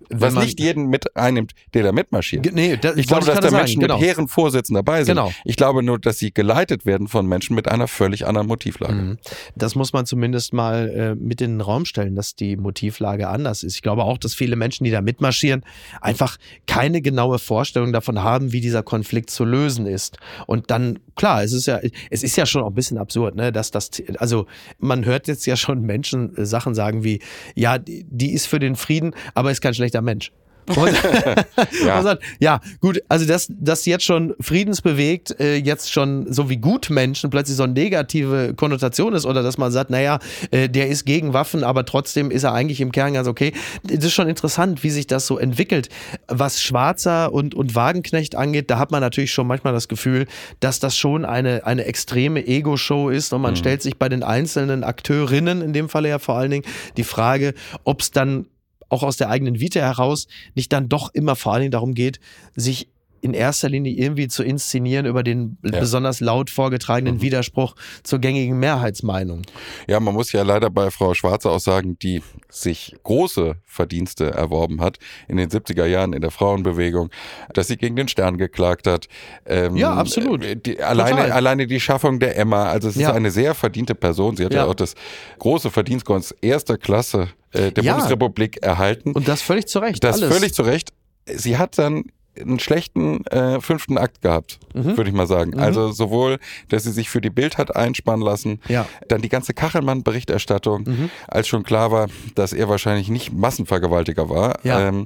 [0.10, 2.54] Was nicht jeden mit einnimmt, der da mitmarschiert.
[2.54, 3.98] Nee, das, ich glaube, dass da Menschen genau.
[3.98, 5.16] mit hehren Vorsätzen dabei sind.
[5.16, 5.32] Genau.
[5.44, 8.94] Ich glaube nur, dass sie geleitet werden von Menschen mit einer völlig anderen Motivlage.
[8.94, 9.18] Mhm.
[9.56, 13.64] Das muss man zumindest mal äh, mit in den Raum stellen, dass die Motivlage anders
[13.64, 13.76] ist.
[13.76, 15.64] Ich glaube auch, dass viele Menschen, die da mitmarschieren,
[16.02, 20.18] einfach keine genaue Vorstellung davon haben, wie dieser Konflikt zu lösen ist.
[20.48, 21.80] Und dann, klar, es ist ja,
[22.10, 24.48] es ist ja schon auch ein bisschen absurd, ne, dass das, also
[24.80, 27.20] man hört jetzt ja schon Menschen äh, Sachen sagen wie,
[27.56, 30.32] ja, die ist für den Frieden, aber ist kein schlechter Mensch.
[30.76, 30.94] Und,
[31.86, 32.02] ja.
[32.02, 37.30] sagt, ja, gut, also dass das jetzt schon friedensbewegt, äh, jetzt schon so wie Gutmenschen
[37.30, 40.20] plötzlich so eine negative Konnotation ist oder dass man sagt, naja,
[40.52, 43.54] äh, der ist gegen Waffen, aber trotzdem ist er eigentlich im Kern ganz okay.
[43.84, 45.90] Das ist schon interessant, wie sich das so entwickelt.
[46.28, 50.28] Was Schwarzer und, und Wagenknecht angeht, da hat man natürlich schon manchmal das Gefühl,
[50.60, 53.58] dass das schon eine, eine extreme Ego-Show ist und man mhm.
[53.58, 56.66] stellt sich bei den einzelnen Akteurinnen, in dem Falle ja vor allen Dingen,
[56.98, 58.46] die Frage, ob es dann
[58.94, 62.20] auch aus der eigenen Vita heraus nicht dann doch immer vor allen Dingen darum geht,
[62.56, 62.88] sich
[63.24, 65.80] in erster Linie irgendwie zu inszenieren über den ja.
[65.80, 67.22] besonders laut vorgetragenen mhm.
[67.22, 69.44] Widerspruch zur gängigen Mehrheitsmeinung.
[69.88, 74.82] Ja, man muss ja leider bei Frau Schwarze auch sagen, die sich große Verdienste erworben
[74.82, 74.98] hat
[75.30, 77.12] in den 70er Jahren in der Frauenbewegung,
[77.54, 79.08] dass sie gegen den Stern geklagt hat.
[79.46, 80.44] Ähm, ja, absolut.
[80.44, 83.14] Äh, die, alleine, alleine die Schaffung der Emma, also es ist ja.
[83.14, 84.36] eine sehr verdiente Person.
[84.36, 84.96] Sie hat ja, ja auch das
[85.40, 87.94] große Verdienstkreuz erster Klasse äh, der ja.
[87.94, 89.14] Bundesrepublik erhalten.
[89.14, 90.04] Und das völlig zu Recht.
[90.04, 90.36] Das alles.
[90.36, 90.92] völlig zu Recht.
[91.26, 92.04] Sie hat dann
[92.40, 94.98] einen schlechten äh, fünften Akt gehabt, mhm.
[94.98, 95.52] würde ich mal sagen.
[95.52, 95.60] Mhm.
[95.60, 98.86] Also sowohl, dass sie sich für die Bild hat einspannen lassen, ja.
[99.08, 101.10] dann die ganze Kachelmann-Berichterstattung, mhm.
[101.28, 104.60] als schon klar war, dass er wahrscheinlich nicht Massenvergewaltiger war.
[104.64, 104.88] Ja.
[104.88, 105.06] Ähm,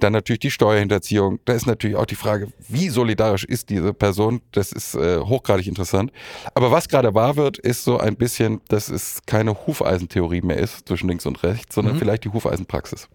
[0.00, 1.38] dann natürlich die Steuerhinterziehung.
[1.44, 4.40] Da ist natürlich auch die Frage, wie solidarisch ist diese Person?
[4.52, 6.10] Das ist äh, hochgradig interessant.
[6.54, 10.88] Aber was gerade wahr wird, ist so ein bisschen, dass es keine Hufeisentheorie mehr ist
[10.88, 11.98] zwischen links und rechts, sondern mhm.
[11.98, 13.08] vielleicht die Hufeisenpraxis.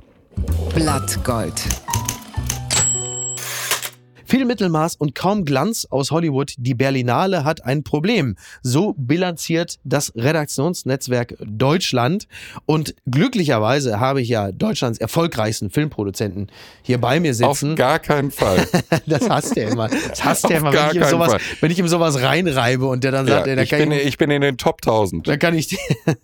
[0.73, 1.61] Blattgold.
[4.29, 6.53] Viel Mittelmaß und kaum Glanz aus Hollywood.
[6.57, 8.35] Die Berlinale hat ein Problem.
[8.61, 12.27] So bilanziert das Redaktionsnetzwerk Deutschland.
[12.67, 16.51] Und glücklicherweise habe ich ja Deutschlands erfolgreichsten Filmproduzenten
[16.83, 17.71] hier bei mir sitzen.
[17.71, 18.67] Auf gar keinen Fall.
[19.07, 19.89] das hasst er immer.
[19.89, 23.11] Das hasst er immer, wenn ich, ihm sowas, wenn ich ihm sowas reinreibe und der
[23.11, 25.27] dann sagt, ja, ey, da ich, bin, ich, ich bin in den Top 1000.
[25.27, 25.75] Da kann ich.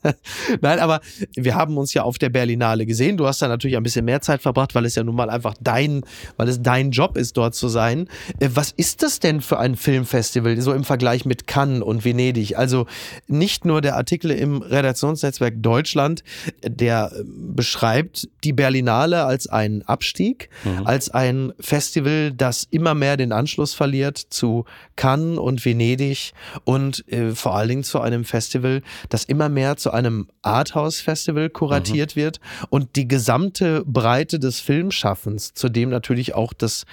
[0.62, 1.02] Nein, aber
[1.36, 3.18] wir haben uns ja auf der Berlinale gesehen.
[3.18, 5.56] Du hast da natürlich ein bisschen mehr Zeit verbracht, weil es ja nun mal einfach
[5.60, 6.04] dein,
[6.38, 7.94] weil es dein Job ist, dort zu sein.
[7.95, 12.05] Meinen, äh, was ist das denn für ein Filmfestival, so im Vergleich mit Cannes und
[12.05, 12.58] Venedig?
[12.58, 12.86] Also
[13.27, 16.23] nicht nur der Artikel im Redaktionsnetzwerk Deutschland,
[16.63, 20.86] der äh, beschreibt die Berlinale als einen Abstieg, mhm.
[20.86, 27.31] als ein Festival, das immer mehr den Anschluss verliert zu Cannes und Venedig und äh,
[27.31, 32.21] vor allen Dingen zu einem Festival, das immer mehr zu einem Arthouse-Festival kuratiert mhm.
[32.21, 36.86] wird und die gesamte Breite des Filmschaffens, zu dem natürlich auch das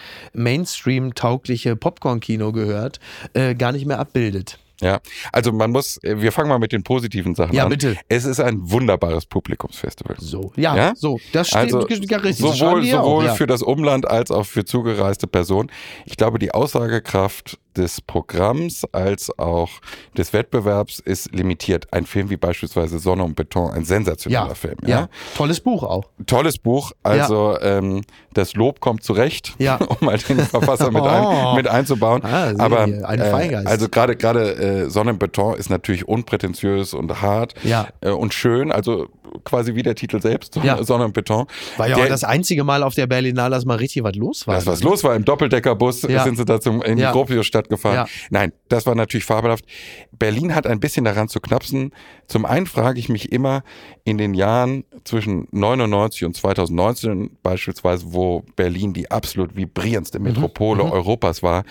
[0.93, 3.01] Mainstream-taugliche Popcorn-Kino gehört,
[3.35, 4.59] äh, gar nicht mehr abbildet.
[4.81, 5.01] Ja,
[5.31, 7.71] also man muss, wir fangen mal mit den positiven Sachen ja, an.
[7.71, 7.97] bitte.
[8.09, 10.17] Es ist ein wunderbares Publikumsfestival.
[10.19, 10.93] So, ja, ja?
[10.97, 12.39] so, das steht also ja richtig.
[12.39, 13.35] Sowohl, sowohl auch, ja.
[13.35, 15.71] für das Umland als auch für zugereiste Personen.
[16.05, 19.71] Ich glaube, die Aussagekraft des Programms als auch
[20.17, 21.93] des Wettbewerbs ist limitiert.
[21.93, 24.77] Ein Film wie beispielsweise Sonne und Beton, ein sensationeller ja, Film.
[24.83, 24.89] Ja?
[24.89, 26.05] ja, tolles Buch auch.
[26.27, 26.93] Tolles Buch.
[27.03, 27.79] Also ja.
[27.79, 28.03] ähm,
[28.35, 29.77] das Lob kommt zurecht, ja.
[29.89, 31.55] um mal den Verfasser mit, ein, oh.
[31.55, 32.23] mit einzubauen.
[32.25, 37.23] Ah, Aber ein äh, also gerade gerade äh, Sonne und Beton ist natürlich unprätentiös und
[37.23, 37.89] hart ja.
[38.01, 38.73] äh, und schön.
[38.73, 39.09] Also
[39.45, 40.83] quasi wie der Titel selbst, ja.
[40.85, 41.47] Sonne und Beton.
[41.77, 44.47] War ja der, auch das einzige Mal auf der Berlinale, dass mal richtig was los
[44.47, 44.55] war.
[44.55, 46.25] Das was los war im Doppeldeckerbus, Ja.
[46.25, 47.13] sind sie da zum, in die Ja.
[47.13, 47.95] Gropiusstadt gefahren.
[47.95, 48.07] Ja.
[48.31, 49.65] Nein, das war natürlich fabelhaft.
[50.13, 51.93] Berlin hat ein bisschen daran zu knapsen.
[52.29, 53.63] Zum einen frage ich mich immer
[54.05, 60.25] in den Jahren zwischen 99 und 2019 beispielsweise, wo Berlin die absolut vibrierendste Mhm.
[60.27, 61.65] Metropole Europas war,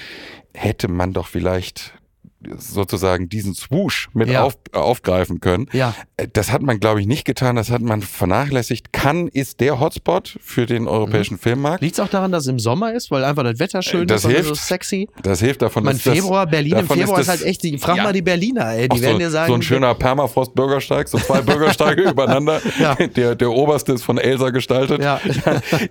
[0.53, 1.93] hätte man doch vielleicht
[2.57, 4.43] sozusagen diesen Swoosh mit Ja.
[4.43, 5.67] auf, aufgreifen können.
[5.73, 5.93] Ja.
[6.17, 7.55] Äh, Das hat man, glaube ich, nicht getan.
[7.55, 8.93] Das hat man vernachlässigt.
[8.93, 11.81] Cannes ist der Hotspot für den europäischen Filmmarkt.
[11.81, 14.21] Liegt es auch daran, dass es im Sommer ist, weil einfach das Wetter schön Das
[14.21, 14.47] ist und hilft.
[14.49, 15.07] so sexy?
[15.23, 15.83] Das hilft davon.
[15.83, 18.03] Mein ist das- Februar, Berlin im Februar ist, das- halt echt, die- frag Ja.
[18.03, 19.47] mal die Berliner, ey, die Auch werden so, dir sagen.
[19.49, 22.61] so ein schöner Permafrost-Bürgersteig, so zwei Bürgersteige übereinander.
[22.79, 22.95] Ja.
[22.95, 25.01] Der, der oberste ist von Elsa gestaltet.
[25.01, 25.19] Ja.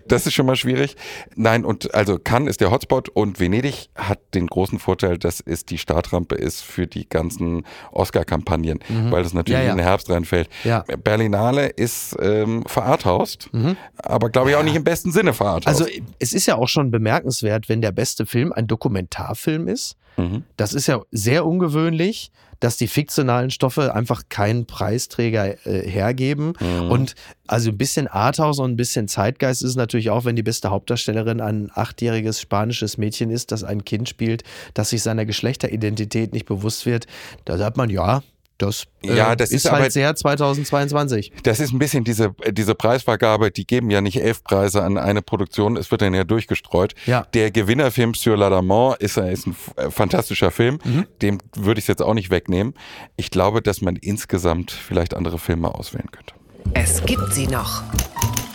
[0.08, 0.96] Das ist schon mal schwierig.
[1.36, 5.64] Nein, und also Cannes ist der Hotspot und Venedig hat den großen Vorteil, dass es
[5.64, 9.62] die Startrampe ist für die ganzen Oscar-Kampagnen, weil das natürlich Mhm.
[9.62, 9.72] Ja, ja.
[9.72, 10.48] in den Herbst reinfällt.
[10.64, 10.84] Ja.
[11.04, 13.50] Berlinale ist ähm, verarthaust,
[13.96, 15.66] aber glaube ich auch nicht im besten Sinne verarthaust.
[15.68, 15.86] Also
[16.18, 19.96] es ist ja auch schon bemerkenswert, wenn der beste Film ein Dokumentarfilm ist.
[20.16, 20.44] Mhm.
[20.56, 26.52] Das ist ja sehr ungewöhnlich, dass die fiktionalen Stoffe einfach keinen Preisträger äh, hergeben.
[26.60, 26.90] Mhm.
[26.90, 27.14] Und
[27.46, 30.70] also ein bisschen Arthouse und ein bisschen Zeitgeist ist es natürlich auch, wenn die beste
[30.70, 34.44] Hauptdarstellerin ein achtjähriges spanisches Mädchen ist, das ein Kind spielt,
[34.74, 37.06] das sich seiner Geschlechteridentität nicht bewusst wird.
[37.46, 38.22] Da sagt man, ja,
[38.62, 41.32] das, äh, Ja, das ist, ist halt aber- sehr 2022.
[41.42, 45.22] Das ist ein bisschen diese, diese Preisvergabe, die geben ja nicht elf Preise an eine
[45.22, 46.94] Produktion, es wird dann ja durchgestreut.
[47.06, 47.26] Ja.
[47.34, 51.06] Der Gewinnerfilm Sur l'Adamant ist, ist ein äh, fantastischer Film, Mhm.
[51.22, 52.74] dem würde ich es jetzt auch nicht wegnehmen.
[53.16, 56.34] Ich glaube, dass man insgesamt vielleicht andere Filme auswählen könnte.
[56.74, 57.82] Es gibt sie noch.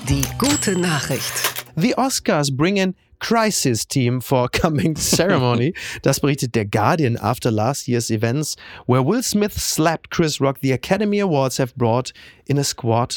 [0.08, 1.34] Die gute Nachricht.
[1.76, 5.74] The Oscars bring in Crisis Team for Coming Ceremony.
[6.02, 8.56] Das berichtet der Guardian after last year's events,
[8.88, 10.60] where Will Smith slapped Chris Rock.
[10.62, 12.12] The Academy Awards have brought
[12.46, 13.16] in a squad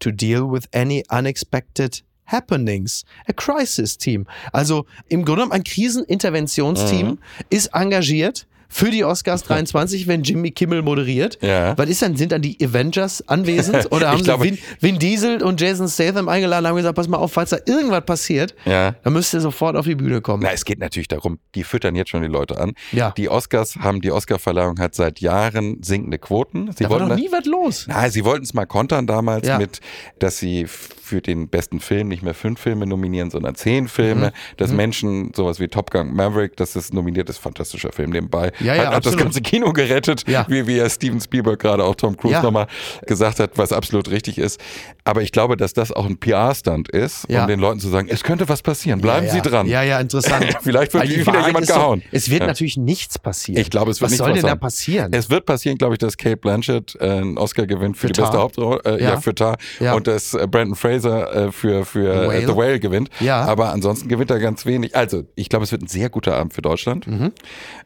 [0.00, 3.04] to deal with any unexpected happenings.
[3.28, 4.26] A Crisis Team.
[4.52, 7.18] Also im Grunde genommen ein Kriseninterventionsteam Mhm.
[7.50, 8.46] ist engagiert.
[8.72, 11.38] Für die Oscars 23, wenn Jimmy Kimmel moderiert.
[11.42, 11.76] Ja.
[11.76, 12.16] Was ist dann?
[12.16, 13.86] Sind dann die Avengers anwesend?
[13.92, 16.94] Oder haben Ich sie glaube- Vin, Vin Diesel und Jason Statham eingeladen und haben gesagt,
[16.94, 18.92] pass mal auf, falls da irgendwas passiert, Ja.
[19.02, 20.42] dann müsst ihr sofort auf die Bühne kommen.
[20.44, 22.72] Na, es geht natürlich darum, die füttern jetzt schon die Leute an.
[22.92, 23.10] Ja.
[23.16, 26.70] Die Oscars haben, die Oscarverleihung hat seit Jahren sinkende Quoten.
[26.72, 27.86] Sie da war wollten doch nie was los.
[27.88, 29.58] Na, sie wollten es mal kontern damals Ja.
[29.58, 29.80] mit,
[30.20, 33.88] dass sie für den besten Film nicht mehr fünf Filme nominieren, sondern zehn Mhm.
[33.88, 34.32] Filme.
[34.58, 38.52] Dass Menschen, sowas wie Top Gun Maverick, das ist nominiert ist, fantastischer Film nebenbei.
[38.60, 40.44] Ja, ja, hat, hat das ganze Kino gerettet, Ja.
[40.48, 42.42] wie, wie ja Steven Spielberg gerade auch Tom Cruise Ja.
[42.42, 42.66] nochmal
[43.06, 44.60] gesagt hat, was absolut richtig ist.
[45.04, 48.22] Aber ich glaube, dass das auch ein PR-Stand ist, um den Leuten zu sagen, es
[48.22, 49.66] könnte was passieren, bleiben Sie dran.
[49.66, 50.46] Ja, ja, interessant.
[50.62, 52.02] Vielleicht wird wieder Wahrheit jemand ist doch, gehauen.
[52.12, 53.60] Es wird natürlich nichts passieren.
[53.60, 55.10] Ich glaube, es wird Was nichts soll denn da passieren.
[55.10, 55.12] passieren?
[55.12, 58.20] Es wird passieren, glaube ich, dass Kate Blanchett äh, einen Oscar gewinnt für, Für die
[58.20, 58.38] beste.
[58.38, 59.20] Hauptrolle, äh, ja.
[59.20, 59.56] Für Tar
[59.94, 62.38] und dass äh, Brandon Fraser äh, für, für The The, Whale.
[62.42, 63.08] äh, The Whale gewinnt.
[63.20, 63.42] Ja.
[63.44, 64.94] Aber ansonsten gewinnt er ganz wenig.
[64.96, 67.06] Also, ich glaube, es wird ein sehr guter Abend für Deutschland.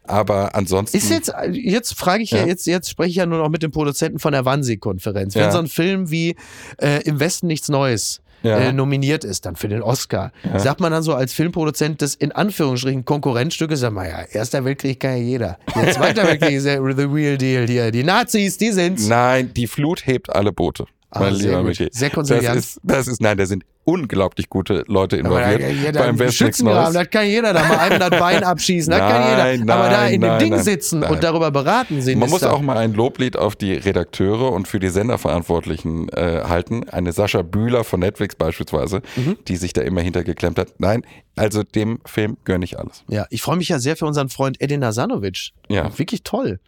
[0.03, 0.64] Aber ansonsten.
[0.71, 0.87] Mhm.
[0.93, 2.47] Ist jetzt, jetzt frage ich ja, Ja.
[2.47, 5.35] jetzt, jetzt spreche ich ja nur noch mit dem Produzenten von der Wannsee-Konferenz.
[5.35, 5.51] Wenn Ja.
[5.51, 6.37] so ein Film wie
[6.79, 8.59] äh, Im Westen nichts Neues Ja.
[8.59, 12.31] äh, nominiert ist, dann für den Oscar, sagt man dann so als Filmproduzent des in
[12.33, 15.59] Anführungsstrichen Konkurrenzstückes, sagt man ja, Erster Weltkrieg kann ja jeder.
[15.75, 17.91] Der Zweiter Weltkrieg ist ja the real deal hier.
[17.91, 19.07] Die Nazis, die sind's.
[19.09, 20.85] Nein, die Flut hebt alle Boote.
[21.15, 21.63] Ah, mein lieber.
[21.63, 21.89] Michi.
[21.93, 22.49] Sehr konsequent.
[22.49, 25.61] Das ist, das ist, nein, da sind unglaublich gute Leute involviert.
[25.83, 29.75] Ja, beim Schützengraben, das kann jeder da mal einem das Bein abschießen, das kann jeder.
[29.75, 32.19] Aber da in dem Ding sitzen und darüber beraten sind.
[32.19, 36.89] Man muss auch mal ein Loblied auf die Redakteure und für die Senderverantwortlichen äh, halten.
[36.89, 39.37] Eine Sascha Bühler von Netflix beispielsweise, mhm.
[39.47, 40.69] die sich da immer hintergeklemmt hat.
[40.79, 41.03] Nein,
[41.37, 43.05] also dem Film gönne ich alles.
[43.09, 45.51] Ja, ich freue mich ja sehr für unseren Freund Edin Nasanovic.
[45.69, 45.97] Ja.
[45.99, 46.59] Wirklich toll.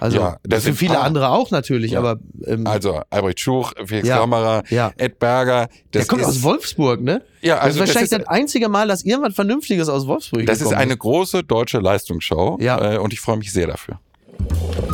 [0.00, 1.98] Also ja, das für viele andere auch natürlich, ja.
[1.98, 4.92] aber ähm, also Albrecht Schuch, Felix ja, Kammerer, ja.
[4.96, 5.68] Ed Berger.
[5.90, 7.22] Das Der kommt aus Wolfsburg, ne?
[7.40, 10.46] Ja, also das ist wahrscheinlich das, ist, das einzige Mal, dass irgendwas Vernünftiges aus Wolfsburg
[10.46, 12.94] Das ist eine große deutsche Leistungsschau ja.
[12.94, 13.98] Äh, und ich freue mich sehr dafür.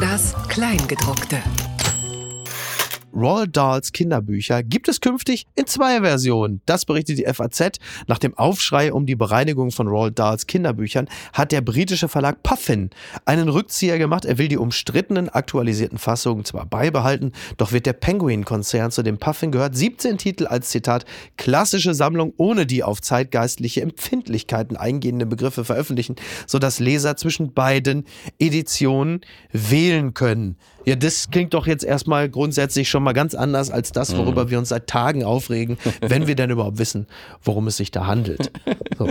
[0.00, 1.38] Das Kleingedruckte.
[3.14, 6.60] Roald Dahls Kinderbücher gibt es künftig in zwei Versionen.
[6.66, 7.78] Das berichtet die FAZ.
[8.08, 12.90] Nach dem Aufschrei um die Bereinigung von Roald Dahls Kinderbüchern hat der britische Verlag Puffin
[13.24, 14.24] einen Rückzieher gemacht.
[14.24, 19.52] Er will die umstrittenen aktualisierten Fassungen zwar beibehalten, doch wird der Penguin-Konzern, zu dem Puffin
[19.52, 21.04] gehört, 17 Titel als Zitat
[21.36, 28.04] klassische Sammlung ohne die auf zeitgeistliche Empfindlichkeiten eingehenden Begriffe veröffentlichen, sodass Leser zwischen beiden
[28.38, 29.20] Editionen
[29.52, 30.56] wählen können.
[30.84, 34.50] Ja, das klingt doch jetzt erstmal grundsätzlich schon mal ganz anders als das, worüber mhm.
[34.50, 37.06] wir uns seit Tagen aufregen, wenn wir denn überhaupt wissen,
[37.42, 38.52] worum es sich da handelt.
[38.98, 39.08] So.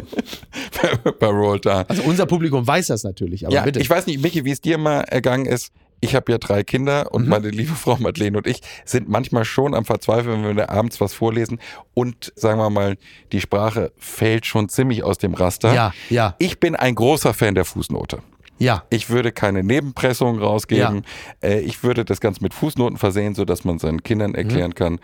[1.20, 1.86] Bei Roald Dahl.
[1.88, 3.80] Also unser Publikum weiß das natürlich, aber ja, bitte.
[3.80, 5.72] Ich weiß nicht, Michi, wie es dir mal ergangen ist.
[6.04, 7.30] Ich habe ja drei Kinder und mhm.
[7.30, 11.14] meine liebe Frau Madeleine und ich sind manchmal schon am Verzweifeln, wenn wir abends was
[11.14, 11.60] vorlesen
[11.94, 12.98] und sagen wir mal,
[13.32, 15.74] die Sprache fällt schon ziemlich aus dem Raster.
[15.74, 16.36] Ja, ja.
[16.40, 18.20] Ich bin ein großer Fan der Fußnote.
[18.60, 18.84] Ja.
[18.90, 21.04] Ich würde keine Nebenpressungen rausgeben.
[21.42, 21.50] Ja.
[21.50, 24.76] Äh, ich würde das Ganze mit Fußnoten versehen, sodass man seinen Kindern erklären mhm.
[24.76, 25.00] kann,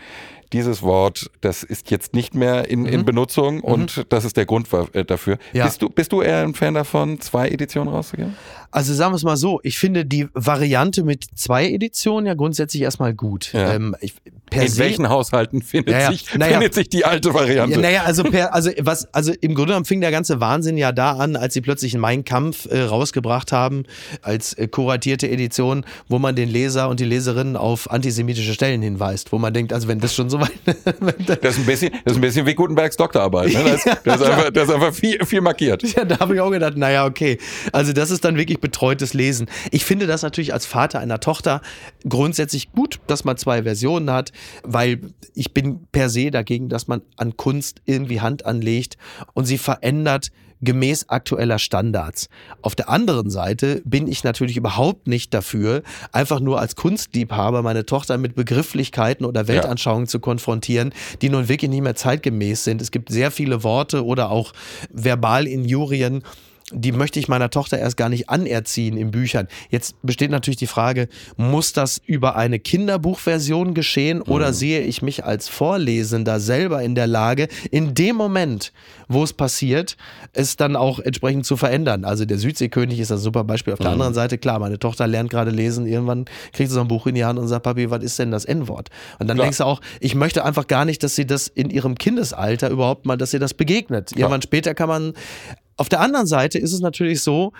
[0.53, 3.05] dieses Wort, das ist jetzt nicht mehr in, in mhm.
[3.05, 3.63] Benutzung mhm.
[3.63, 5.37] und das ist der Grund äh, dafür.
[5.53, 5.65] Ja.
[5.65, 8.35] Bist, du, bist du eher ein Fan davon, zwei Editionen rauszugeben?
[8.71, 12.83] Also sagen wir es mal so, ich finde die Variante mit zwei Editionen ja grundsätzlich
[12.83, 13.51] erstmal gut.
[13.53, 13.73] Ja.
[13.73, 14.13] Ähm, ich,
[14.51, 17.75] in se, welchen Haushalten findet, ja, sich, naja, findet sich die alte Variante?
[17.75, 20.91] Ja, naja, also, per, also, was, also im Grunde genommen fing der ganze Wahnsinn ja
[20.91, 23.83] da an, als sie plötzlich in Mein Kampf äh, rausgebracht haben,
[24.21, 29.31] als äh, kuratierte Edition, wo man den Leser und die Leserinnen auf antisemitische Stellen hinweist,
[29.31, 32.21] wo man denkt, also wenn das schon so das, ist ein bisschen, das ist ein
[32.21, 33.53] bisschen wie Gutenbergs Doktorarbeit.
[33.53, 33.63] Ne?
[33.63, 35.83] Das, das, ist einfach, das ist einfach viel, viel markiert.
[35.83, 37.37] Ja, da habe ich auch gedacht, naja, okay.
[37.71, 39.49] Also das ist dann wirklich betreutes Lesen.
[39.71, 41.61] Ich finde das natürlich als Vater einer Tochter
[42.07, 44.31] grundsätzlich gut, dass man zwei Versionen hat,
[44.63, 44.99] weil
[45.33, 48.97] ich bin per se dagegen, dass man an Kunst irgendwie Hand anlegt
[49.33, 52.29] und sie verändert gemäß aktueller Standards.
[52.61, 57.85] Auf der anderen Seite bin ich natürlich überhaupt nicht dafür, einfach nur als Kunstliebhaber meine
[57.85, 60.09] Tochter mit Begrifflichkeiten oder Weltanschauungen ja.
[60.09, 62.81] zu konfrontieren, die nun wirklich nicht mehr zeitgemäß sind.
[62.81, 64.53] Es gibt sehr viele Worte oder auch
[64.91, 66.23] Verbalinjurien,
[66.71, 69.47] die möchte ich meiner Tochter erst gar nicht anerziehen in Büchern.
[69.69, 74.53] Jetzt besteht natürlich die Frage, muss das über eine Kinderbuchversion geschehen oder mhm.
[74.53, 78.71] sehe ich mich als Vorlesender selber in der Lage, in dem Moment,
[79.07, 79.97] wo es passiert,
[80.33, 82.05] es dann auch entsprechend zu verändern?
[82.05, 83.73] Also der Südseekönig ist ein super Beispiel.
[83.73, 83.93] Auf der mhm.
[83.93, 87.15] anderen Seite, klar, meine Tochter lernt gerade lesen, irgendwann kriegt sie so ein Buch in
[87.15, 88.89] die Hand und sagt, Papi, was ist denn das N-Wort?
[89.19, 89.45] Und dann klar.
[89.45, 93.05] denkst du auch, ich möchte einfach gar nicht, dass sie das in ihrem Kindesalter überhaupt
[93.05, 94.07] mal, dass sie das begegnet.
[94.07, 94.19] Klar.
[94.19, 95.13] Irgendwann später kann man
[95.79, 97.53] auf der anderen Seite ist es natürlich so,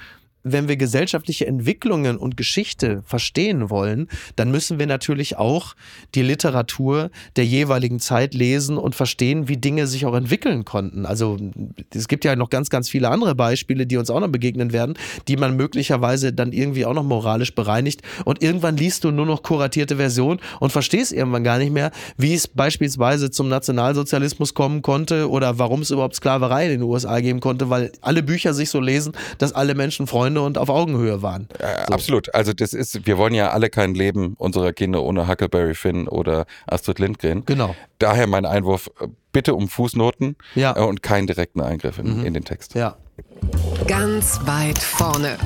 [0.44, 5.76] wenn wir gesellschaftliche Entwicklungen und Geschichte verstehen wollen, dann müssen wir natürlich auch
[6.16, 11.06] die Literatur der jeweiligen Zeit lesen und verstehen, wie Dinge sich auch entwickeln konnten.
[11.06, 11.38] Also
[11.94, 14.98] es gibt ja noch ganz, ganz viele andere Beispiele, die uns auch noch begegnen werden,
[15.28, 18.02] die man möglicherweise dann irgendwie auch noch moralisch bereinigt.
[18.26, 22.34] Und irgendwann liest du nur noch kuratierte Version und verstehst irgendwann gar nicht mehr, wie
[22.34, 27.40] es beispielsweise zum Nationalsozialismus kommen konnte oder warum es überhaupt Sklaverei in den USA geben
[27.42, 31.22] konnte, weil alle Bücher sich so lesen, dass alle Menschen Freunde Freunde und auf Augenhöhe
[31.22, 31.48] waren.
[31.58, 31.94] Äh, so.
[31.94, 32.36] Absolut.
[32.36, 36.46] Also das ist, wir wollen ja alle kein Leben unserer Kinder ohne Huckleberry Finn oder
[36.68, 37.46] Astrid Lindgren.
[37.46, 37.76] Genau.
[37.98, 40.76] Daher mein Einwurf, äh, bitte um Fußnoten ja.
[40.78, 42.26] Äh, und keinen direkten Eingriff in, mhm.
[42.26, 42.76] in den Text.
[42.76, 42.96] Ja.
[43.88, 45.38] Ganz weit vorne.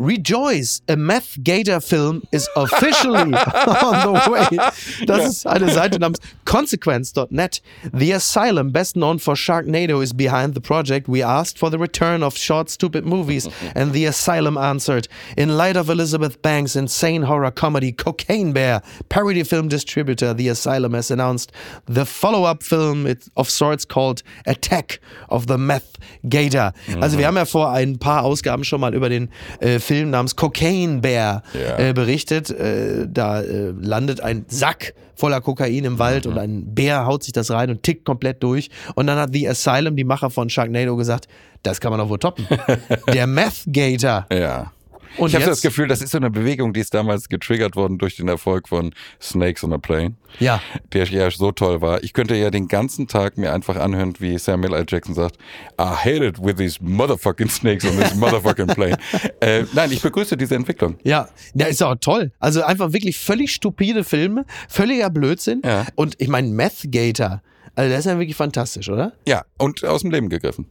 [0.00, 4.56] Rejoice, a Meth Gator film is officially on the way.
[5.04, 7.60] Das ist eine Seite namens consequence.net.
[7.92, 11.06] The Asylum, best known for Sharknado, is behind the project.
[11.06, 15.06] We asked for the return of short, stupid movies, and The Asylum answered.
[15.36, 20.94] In light of Elizabeth Banks' insane horror comedy Cocaine Bear, parody film distributor The Asylum
[20.94, 21.52] has announced
[21.84, 26.72] the follow up film of sorts called Attack of the Meth Gator.
[27.02, 27.26] Also, wir mhm.
[27.26, 29.28] haben ja vor ein paar Ausgaben schon mal über den
[29.60, 31.88] äh, Film namens Cocaine Bear ja.
[31.88, 32.48] äh, berichtet.
[32.48, 36.30] Äh, da äh, landet ein Sack voller Kokain im Wald mhm.
[36.30, 38.70] und ein Bär haut sich das rein und tickt komplett durch.
[38.94, 41.26] Und dann hat The Asylum, die Macher von Sharknado, gesagt,
[41.64, 42.46] das kann man doch wohl toppen.
[43.12, 44.26] Der Meth Gator.
[44.32, 44.70] Ja.
[45.16, 47.98] Und ich habe das Gefühl, das ist so eine Bewegung, die ist damals getriggert worden
[47.98, 50.62] durch den Erfolg von Snakes on a Plane, Ja.
[50.92, 52.02] der ja so toll war.
[52.02, 54.84] Ich könnte ja den ganzen Tag mir einfach anhören, wie Samuel L.
[54.88, 55.36] Jackson sagt,
[55.80, 58.98] I hate it with these motherfucking snakes on this motherfucking plane.
[59.40, 60.96] äh, nein, ich begrüße diese Entwicklung.
[61.02, 62.32] Ja, ja, ist auch toll.
[62.38, 65.62] Also einfach wirklich völlig stupide Filme, völliger Blödsinn.
[65.64, 65.86] Ja.
[65.96, 67.42] Und ich meine, Meth Gator,
[67.74, 69.12] also das ist ja wirklich fantastisch, oder?
[69.26, 70.66] Ja, und aus dem Leben gegriffen.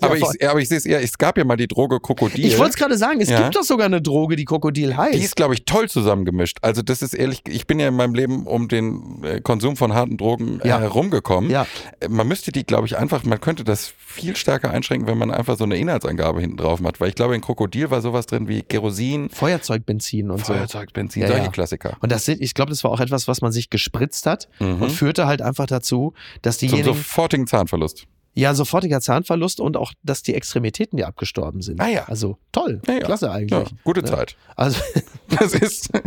[0.00, 2.44] Aber Ja, ich, aber ich sehe es eher, es gab ja mal die Droge Krokodil.
[2.44, 3.42] ich wollte es gerade sagen, es Ja.
[3.42, 5.14] gibt doch sogar eine Droge, die Krokodil heißt.
[5.14, 6.58] Die ist, glaube ich, toll zusammengemischt.
[6.62, 9.94] Also das ist ehrlich, ich bin ja in meinem Leben um den äh, Konsum von
[9.94, 10.80] harten Drogen äh, Ja.
[10.80, 11.50] herumgekommen.
[11.50, 11.66] Ja.
[12.00, 15.30] Äh, Man müsste die, glaube ich, einfach, man könnte das viel stärker einschränken, wenn man
[15.30, 17.00] einfach so eine Inhaltsangabe hinten drauf macht.
[17.00, 20.52] Weil ich glaube, in Krokodil war sowas drin wie Kerosin, Feuerzeugbenzin und so.
[20.54, 21.50] Feuerzeug, Benzin, Ja, solche.
[21.50, 21.96] Klassiker.
[22.00, 24.82] Und das ich glaube, das war auch etwas, was man sich gespritzt hat Mhm.
[24.82, 28.06] und führte halt einfach dazu, dass Zum diejenigen, sofortigen Zahnverlust.
[28.34, 31.80] ja, sofortiger Zahnverlust und auch, dass die Extremitäten, die abgestorben sind.
[31.80, 32.04] Ah ja.
[32.04, 33.00] Also toll, Ja, ja.
[33.00, 33.68] klasse Ja, eigentlich.
[33.84, 34.06] gute Ja.
[34.06, 34.36] Zeit.
[34.56, 34.80] Also
[35.28, 35.90] Das ist.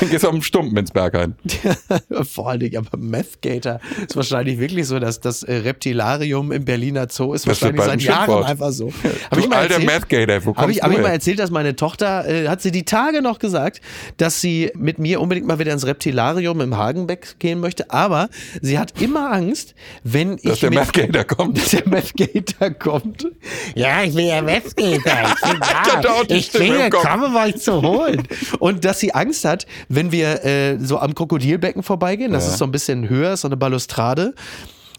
[0.00, 1.34] Dann gehst du auf dem Stumpen ins Berg ein.
[2.22, 6.64] vor allen Dingen, aber Meth Gator ist wahrscheinlich wirklich so, dass das äh, Reptilarium im
[6.64, 8.46] Berliner Zoo ist Das wahrscheinlich seit Jahren Schimpfwort.
[8.48, 8.88] einfach so.
[9.30, 9.90] Hab Du ich mal alter erzählt?
[9.92, 12.84] Mathgator, wo Habe ich, hab ich mal erzählt, dass meine Tochter, äh, hat sie die
[12.84, 13.80] Tage noch gesagt,
[14.16, 18.28] dass sie mit mir unbedingt mal wieder ins Reptilarium im Hagenbeck gehen möchte, aber
[18.60, 21.58] sie hat immer Angst, wenn ich Dass der mit, Mathgator kommt.
[21.58, 23.26] dass der Meth Gator kommt.
[23.74, 24.96] Ja, ich will ja Meth Gator.
[24.96, 26.22] Ich bin da.
[26.28, 27.06] Ich ja Kopf.
[27.08, 28.26] komme, mal zu holen.
[28.58, 32.50] Und dass sie Angst hat, wenn wir äh, so am Krokodilbecken vorbeigehen, das Ja.
[32.52, 34.34] ist so ein bisschen höher, ist so eine Balustrade.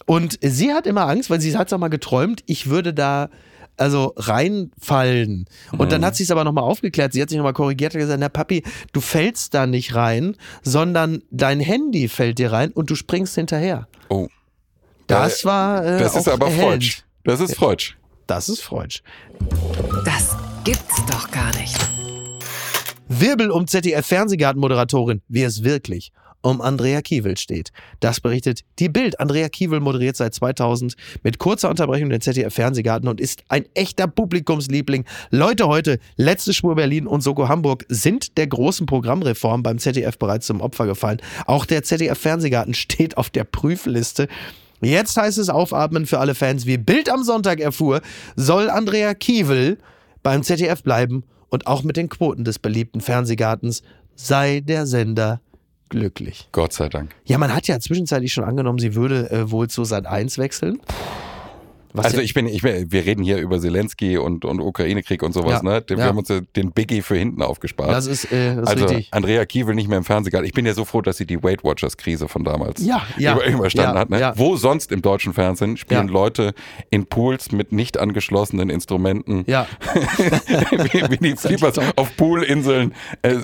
[0.06, 3.30] Und sie hat immer Angst, weil sie hat es auch mal geträumt, ich würde da
[3.78, 5.46] also reinfallen.
[5.72, 5.90] Und Mhm.
[5.90, 7.14] dann hat sie es aber nochmal aufgeklärt.
[7.14, 11.24] Sie hat sich nochmal korrigiert und gesagt, na Papi, du fällst da nicht rein, sondern
[11.32, 13.88] dein Handy fällt dir rein und du springst hinterher.
[14.10, 14.28] Oh,
[15.08, 16.52] Das war äh, das ist aber.
[16.52, 17.04] Freudsch.
[17.24, 17.96] Das ist Freudsch.
[18.28, 19.02] Das ist Freudsch.
[20.06, 21.76] Das gibt's doch gar nicht.
[23.14, 27.74] Wirbel um ZDF-Fernsehgartenmoderatorin, wie es wirklich um Andrea Kiewel steht.
[28.00, 29.20] Das berichtet die Bild.
[29.20, 35.04] Andrea Kiewel moderiert seit 2000 mit kurzer Unterbrechung den ZDF-Fernsehgarten und ist ein echter Publikumsliebling.
[35.30, 40.48] Leute heute, letzte Spur Berlin und Soko Hamburg sind der großen Programmreform beim ZDF bereits
[40.48, 41.22] zum Opfer gefallen.
[41.48, 44.30] Auch der ZDF-Fernsehgarten steht auf der Prüfliste.
[44.80, 46.66] Jetzt heißt es aufatmen für alle Fans.
[46.66, 48.00] Wie Bild am Sonntag erfuhr,
[48.38, 49.80] soll Andrea Kiewel
[50.24, 53.84] beim ZDF bleiben und auch mit den Quoten des beliebten Fernsehgartens
[54.16, 55.42] sei der Sender
[55.90, 56.48] glücklich.
[56.52, 57.14] Gott sei Dank.
[57.26, 60.80] Ja, man hat ja zwischenzeitlich schon angenommen, sie würde äh, wohl zu Sat 1 wechseln.
[61.94, 65.34] Was Also ich bin, ich bin, wir reden hier über Zelensky und, und Ukraine-Krieg und
[65.34, 65.84] sowas, Ja, ne?
[65.88, 66.06] Wir ja.
[66.06, 67.90] haben uns den Biggie für hinten aufgespart.
[67.92, 69.08] das ist, äh, das ist also richtig.
[69.12, 70.46] Andrea Kiewel nicht mehr im Fernsehgarten.
[70.48, 73.46] Ich bin ja so froh, dass sie die Weight Watchers Krise von damals Ja, über,
[73.46, 74.10] überstanden hat.
[74.10, 74.34] Ne?
[74.36, 76.08] Wo sonst im deutschen Fernsehen spielen.
[76.08, 76.54] Leute
[76.90, 79.68] in Pools mit nicht angeschlossenen Instrumenten, Ja,
[80.92, 83.36] wie, wie die Flippers auf Poolinseln, äh,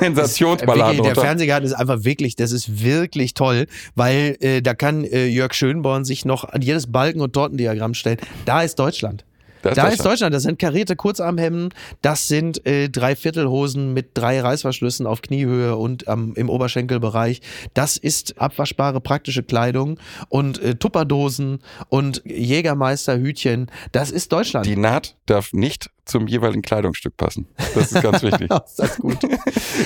[0.00, 1.22] Sensationsballaden Wirklich, der.
[1.22, 6.04] Fernsehgarten ist einfach wirklich, das ist wirklich toll, weil äh, da kann äh, Jörg Schönborn
[6.04, 8.18] sich noch an jedes Balken- und Tortendiagramm stellen.
[8.44, 9.24] Da ist Deutschland.
[9.64, 9.98] Da ist da Deutschland.
[9.98, 10.34] ist Deutschland.
[10.34, 11.70] Das sind karierte Kurzarmhemden,
[12.02, 17.40] das sind äh, Dreiviertelhosen mit drei Reißverschlüssen auf Kniehöhe und am im Oberschenkelbereich.
[17.72, 23.70] Das ist abwaschbare praktische Kleidung und äh, Tupperdosen und Jägermeisterhütchen.
[23.92, 24.66] Das ist Deutschland.
[24.66, 27.46] Die Naht darf nicht zum jeweiligen Kleidungsstück passen.
[27.74, 28.50] Das ist ganz wichtig.
[28.66, 29.18] ist das gut.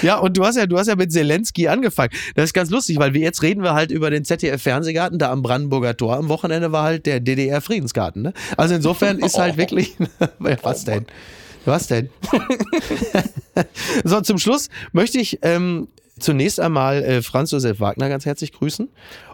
[0.03, 2.11] ja, und du hast ja, du hast ja mit Zelensky angefangen.
[2.35, 5.43] Das ist ganz lustig, weil wir jetzt reden wir halt über den ZDF-Fernsehgarten, da am
[5.43, 6.17] Brandenburger Tor.
[6.17, 8.23] Am Wochenende war halt der DDR-Friedensgarten.
[8.23, 8.33] Ne?
[8.57, 9.97] Also insofern ist halt wirklich.
[10.39, 11.07] Was denn?
[11.65, 12.09] Was denn?
[14.05, 18.89] so, zum Schluss möchte ich ähm, zunächst einmal äh, Franz Josef Wagner ganz herzlich grüßen.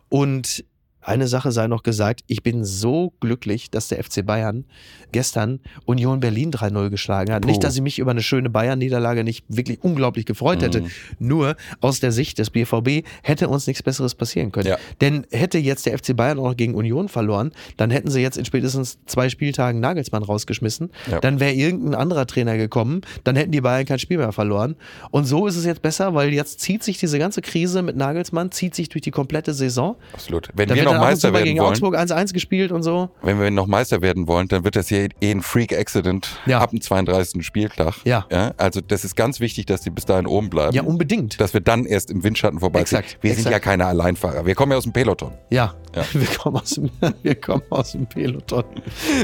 [0.08, 0.64] Und
[1.04, 4.64] eine Sache sei noch gesagt, ich bin so glücklich, dass der FC Bayern
[5.12, 7.42] gestern Union Berlin 3-0 geschlagen hat.
[7.42, 7.48] Puh.
[7.48, 10.80] Nicht, dass ich mich über eine schöne Bayern-Niederlage nicht wirklich unglaublich gefreut hätte.
[10.80, 10.90] Mhm.
[11.18, 14.68] Nur aus der Sicht des BVB hätte uns nichts Besseres passieren können.
[14.68, 14.78] Ja.
[15.00, 18.36] Denn hätte jetzt der FC Bayern auch noch gegen Union verloren, dann hätten sie jetzt
[18.36, 20.90] in spätestens zwei Spieltagen Nagelsmann rausgeschmissen.
[21.10, 21.20] Ja.
[21.20, 23.02] Dann wäre irgendein anderer Trainer gekommen.
[23.24, 24.76] Dann hätten die Bayern kein Spiel mehr verloren.
[25.10, 28.50] Und so ist es jetzt besser, weil jetzt zieht sich diese ganze Krise mit Nagelsmann,
[28.50, 29.96] zieht sich durch die komplette Saison.
[30.12, 30.48] Absolut.
[30.54, 33.10] Wenn Da wir wird noch Meister werden gegen wollen, Augsburg 1-1 gespielt und so.
[33.22, 36.60] wenn wir noch Meister werden wollen, dann wird das hier eh ein Freak-Accident Ja.
[36.60, 37.44] ab dem 32.
[37.44, 37.94] Spieltag.
[38.04, 38.26] Ja.
[38.56, 40.74] Also das ist ganz wichtig, dass die bis dahin oben bleiben.
[40.74, 41.40] Ja, unbedingt.
[41.40, 42.98] dass wir dann erst im Windschatten vorbeiziehen.
[43.00, 43.52] Exakt, wir sind exakt.
[43.54, 44.46] ja keine Alleinfahrer.
[44.46, 45.32] Wir kommen ja aus dem Peloton.
[45.50, 46.04] Ja, Ja.
[46.12, 46.90] Wir, kommen aus dem,
[47.22, 48.64] wir kommen aus dem Peloton.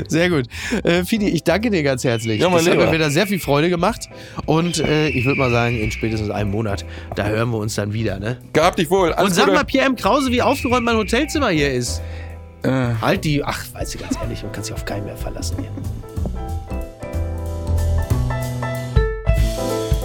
[0.08, 0.46] Sehr gut.
[0.84, 2.40] Äh, Fidi, ich danke dir ganz herzlich.
[2.40, 2.86] Ja, mein das hat Lieber.
[2.86, 4.08] mir wieder sehr viel Freude gemacht.
[4.46, 6.84] Und äh, ich würde mal sagen, in spätestens einem Monat,
[7.16, 8.18] da hören wir uns dann wieder.
[8.20, 8.38] Ne?
[8.52, 9.12] Gehabt dich wohl.
[9.12, 9.56] Alles Und sag Gute.
[9.56, 9.96] mal, Pierre M.
[9.96, 12.00] Krause, wie aufgeräumt mein Hotelzimmer hier ist.
[12.62, 12.70] Äh,
[13.00, 15.70] Halt die, ach, weißt du ganz ehrlich, man kann sich auf keinen mehr verlassen hier.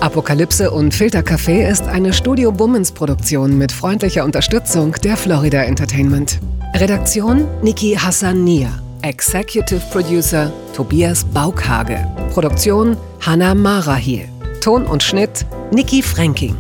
[0.01, 6.39] Apokalypse und Filtercafé ist eine Studio Bummens Produktion mit freundlicher Unterstützung der Florida Entertainment.
[6.75, 8.69] Redaktion Niki Hassania.
[9.01, 12.05] Executive Producer Tobias Baukhage.
[12.33, 14.27] Produktion Hannah Marahiel.
[14.61, 16.55] Ton und Schnitt Niki Fränking.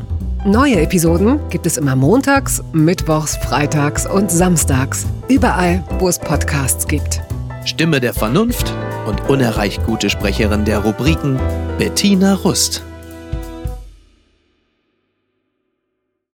[0.47, 5.07] Neue Episoden gibt es immer montags, mittwochs, freitags und samstags.
[5.27, 7.23] Überall, wo es Podcasts gibt.
[7.65, 8.71] Stimme der Vernunft
[9.07, 11.39] und unerreicht gute Sprecherin der Rubriken
[11.79, 12.83] Bettina Rust.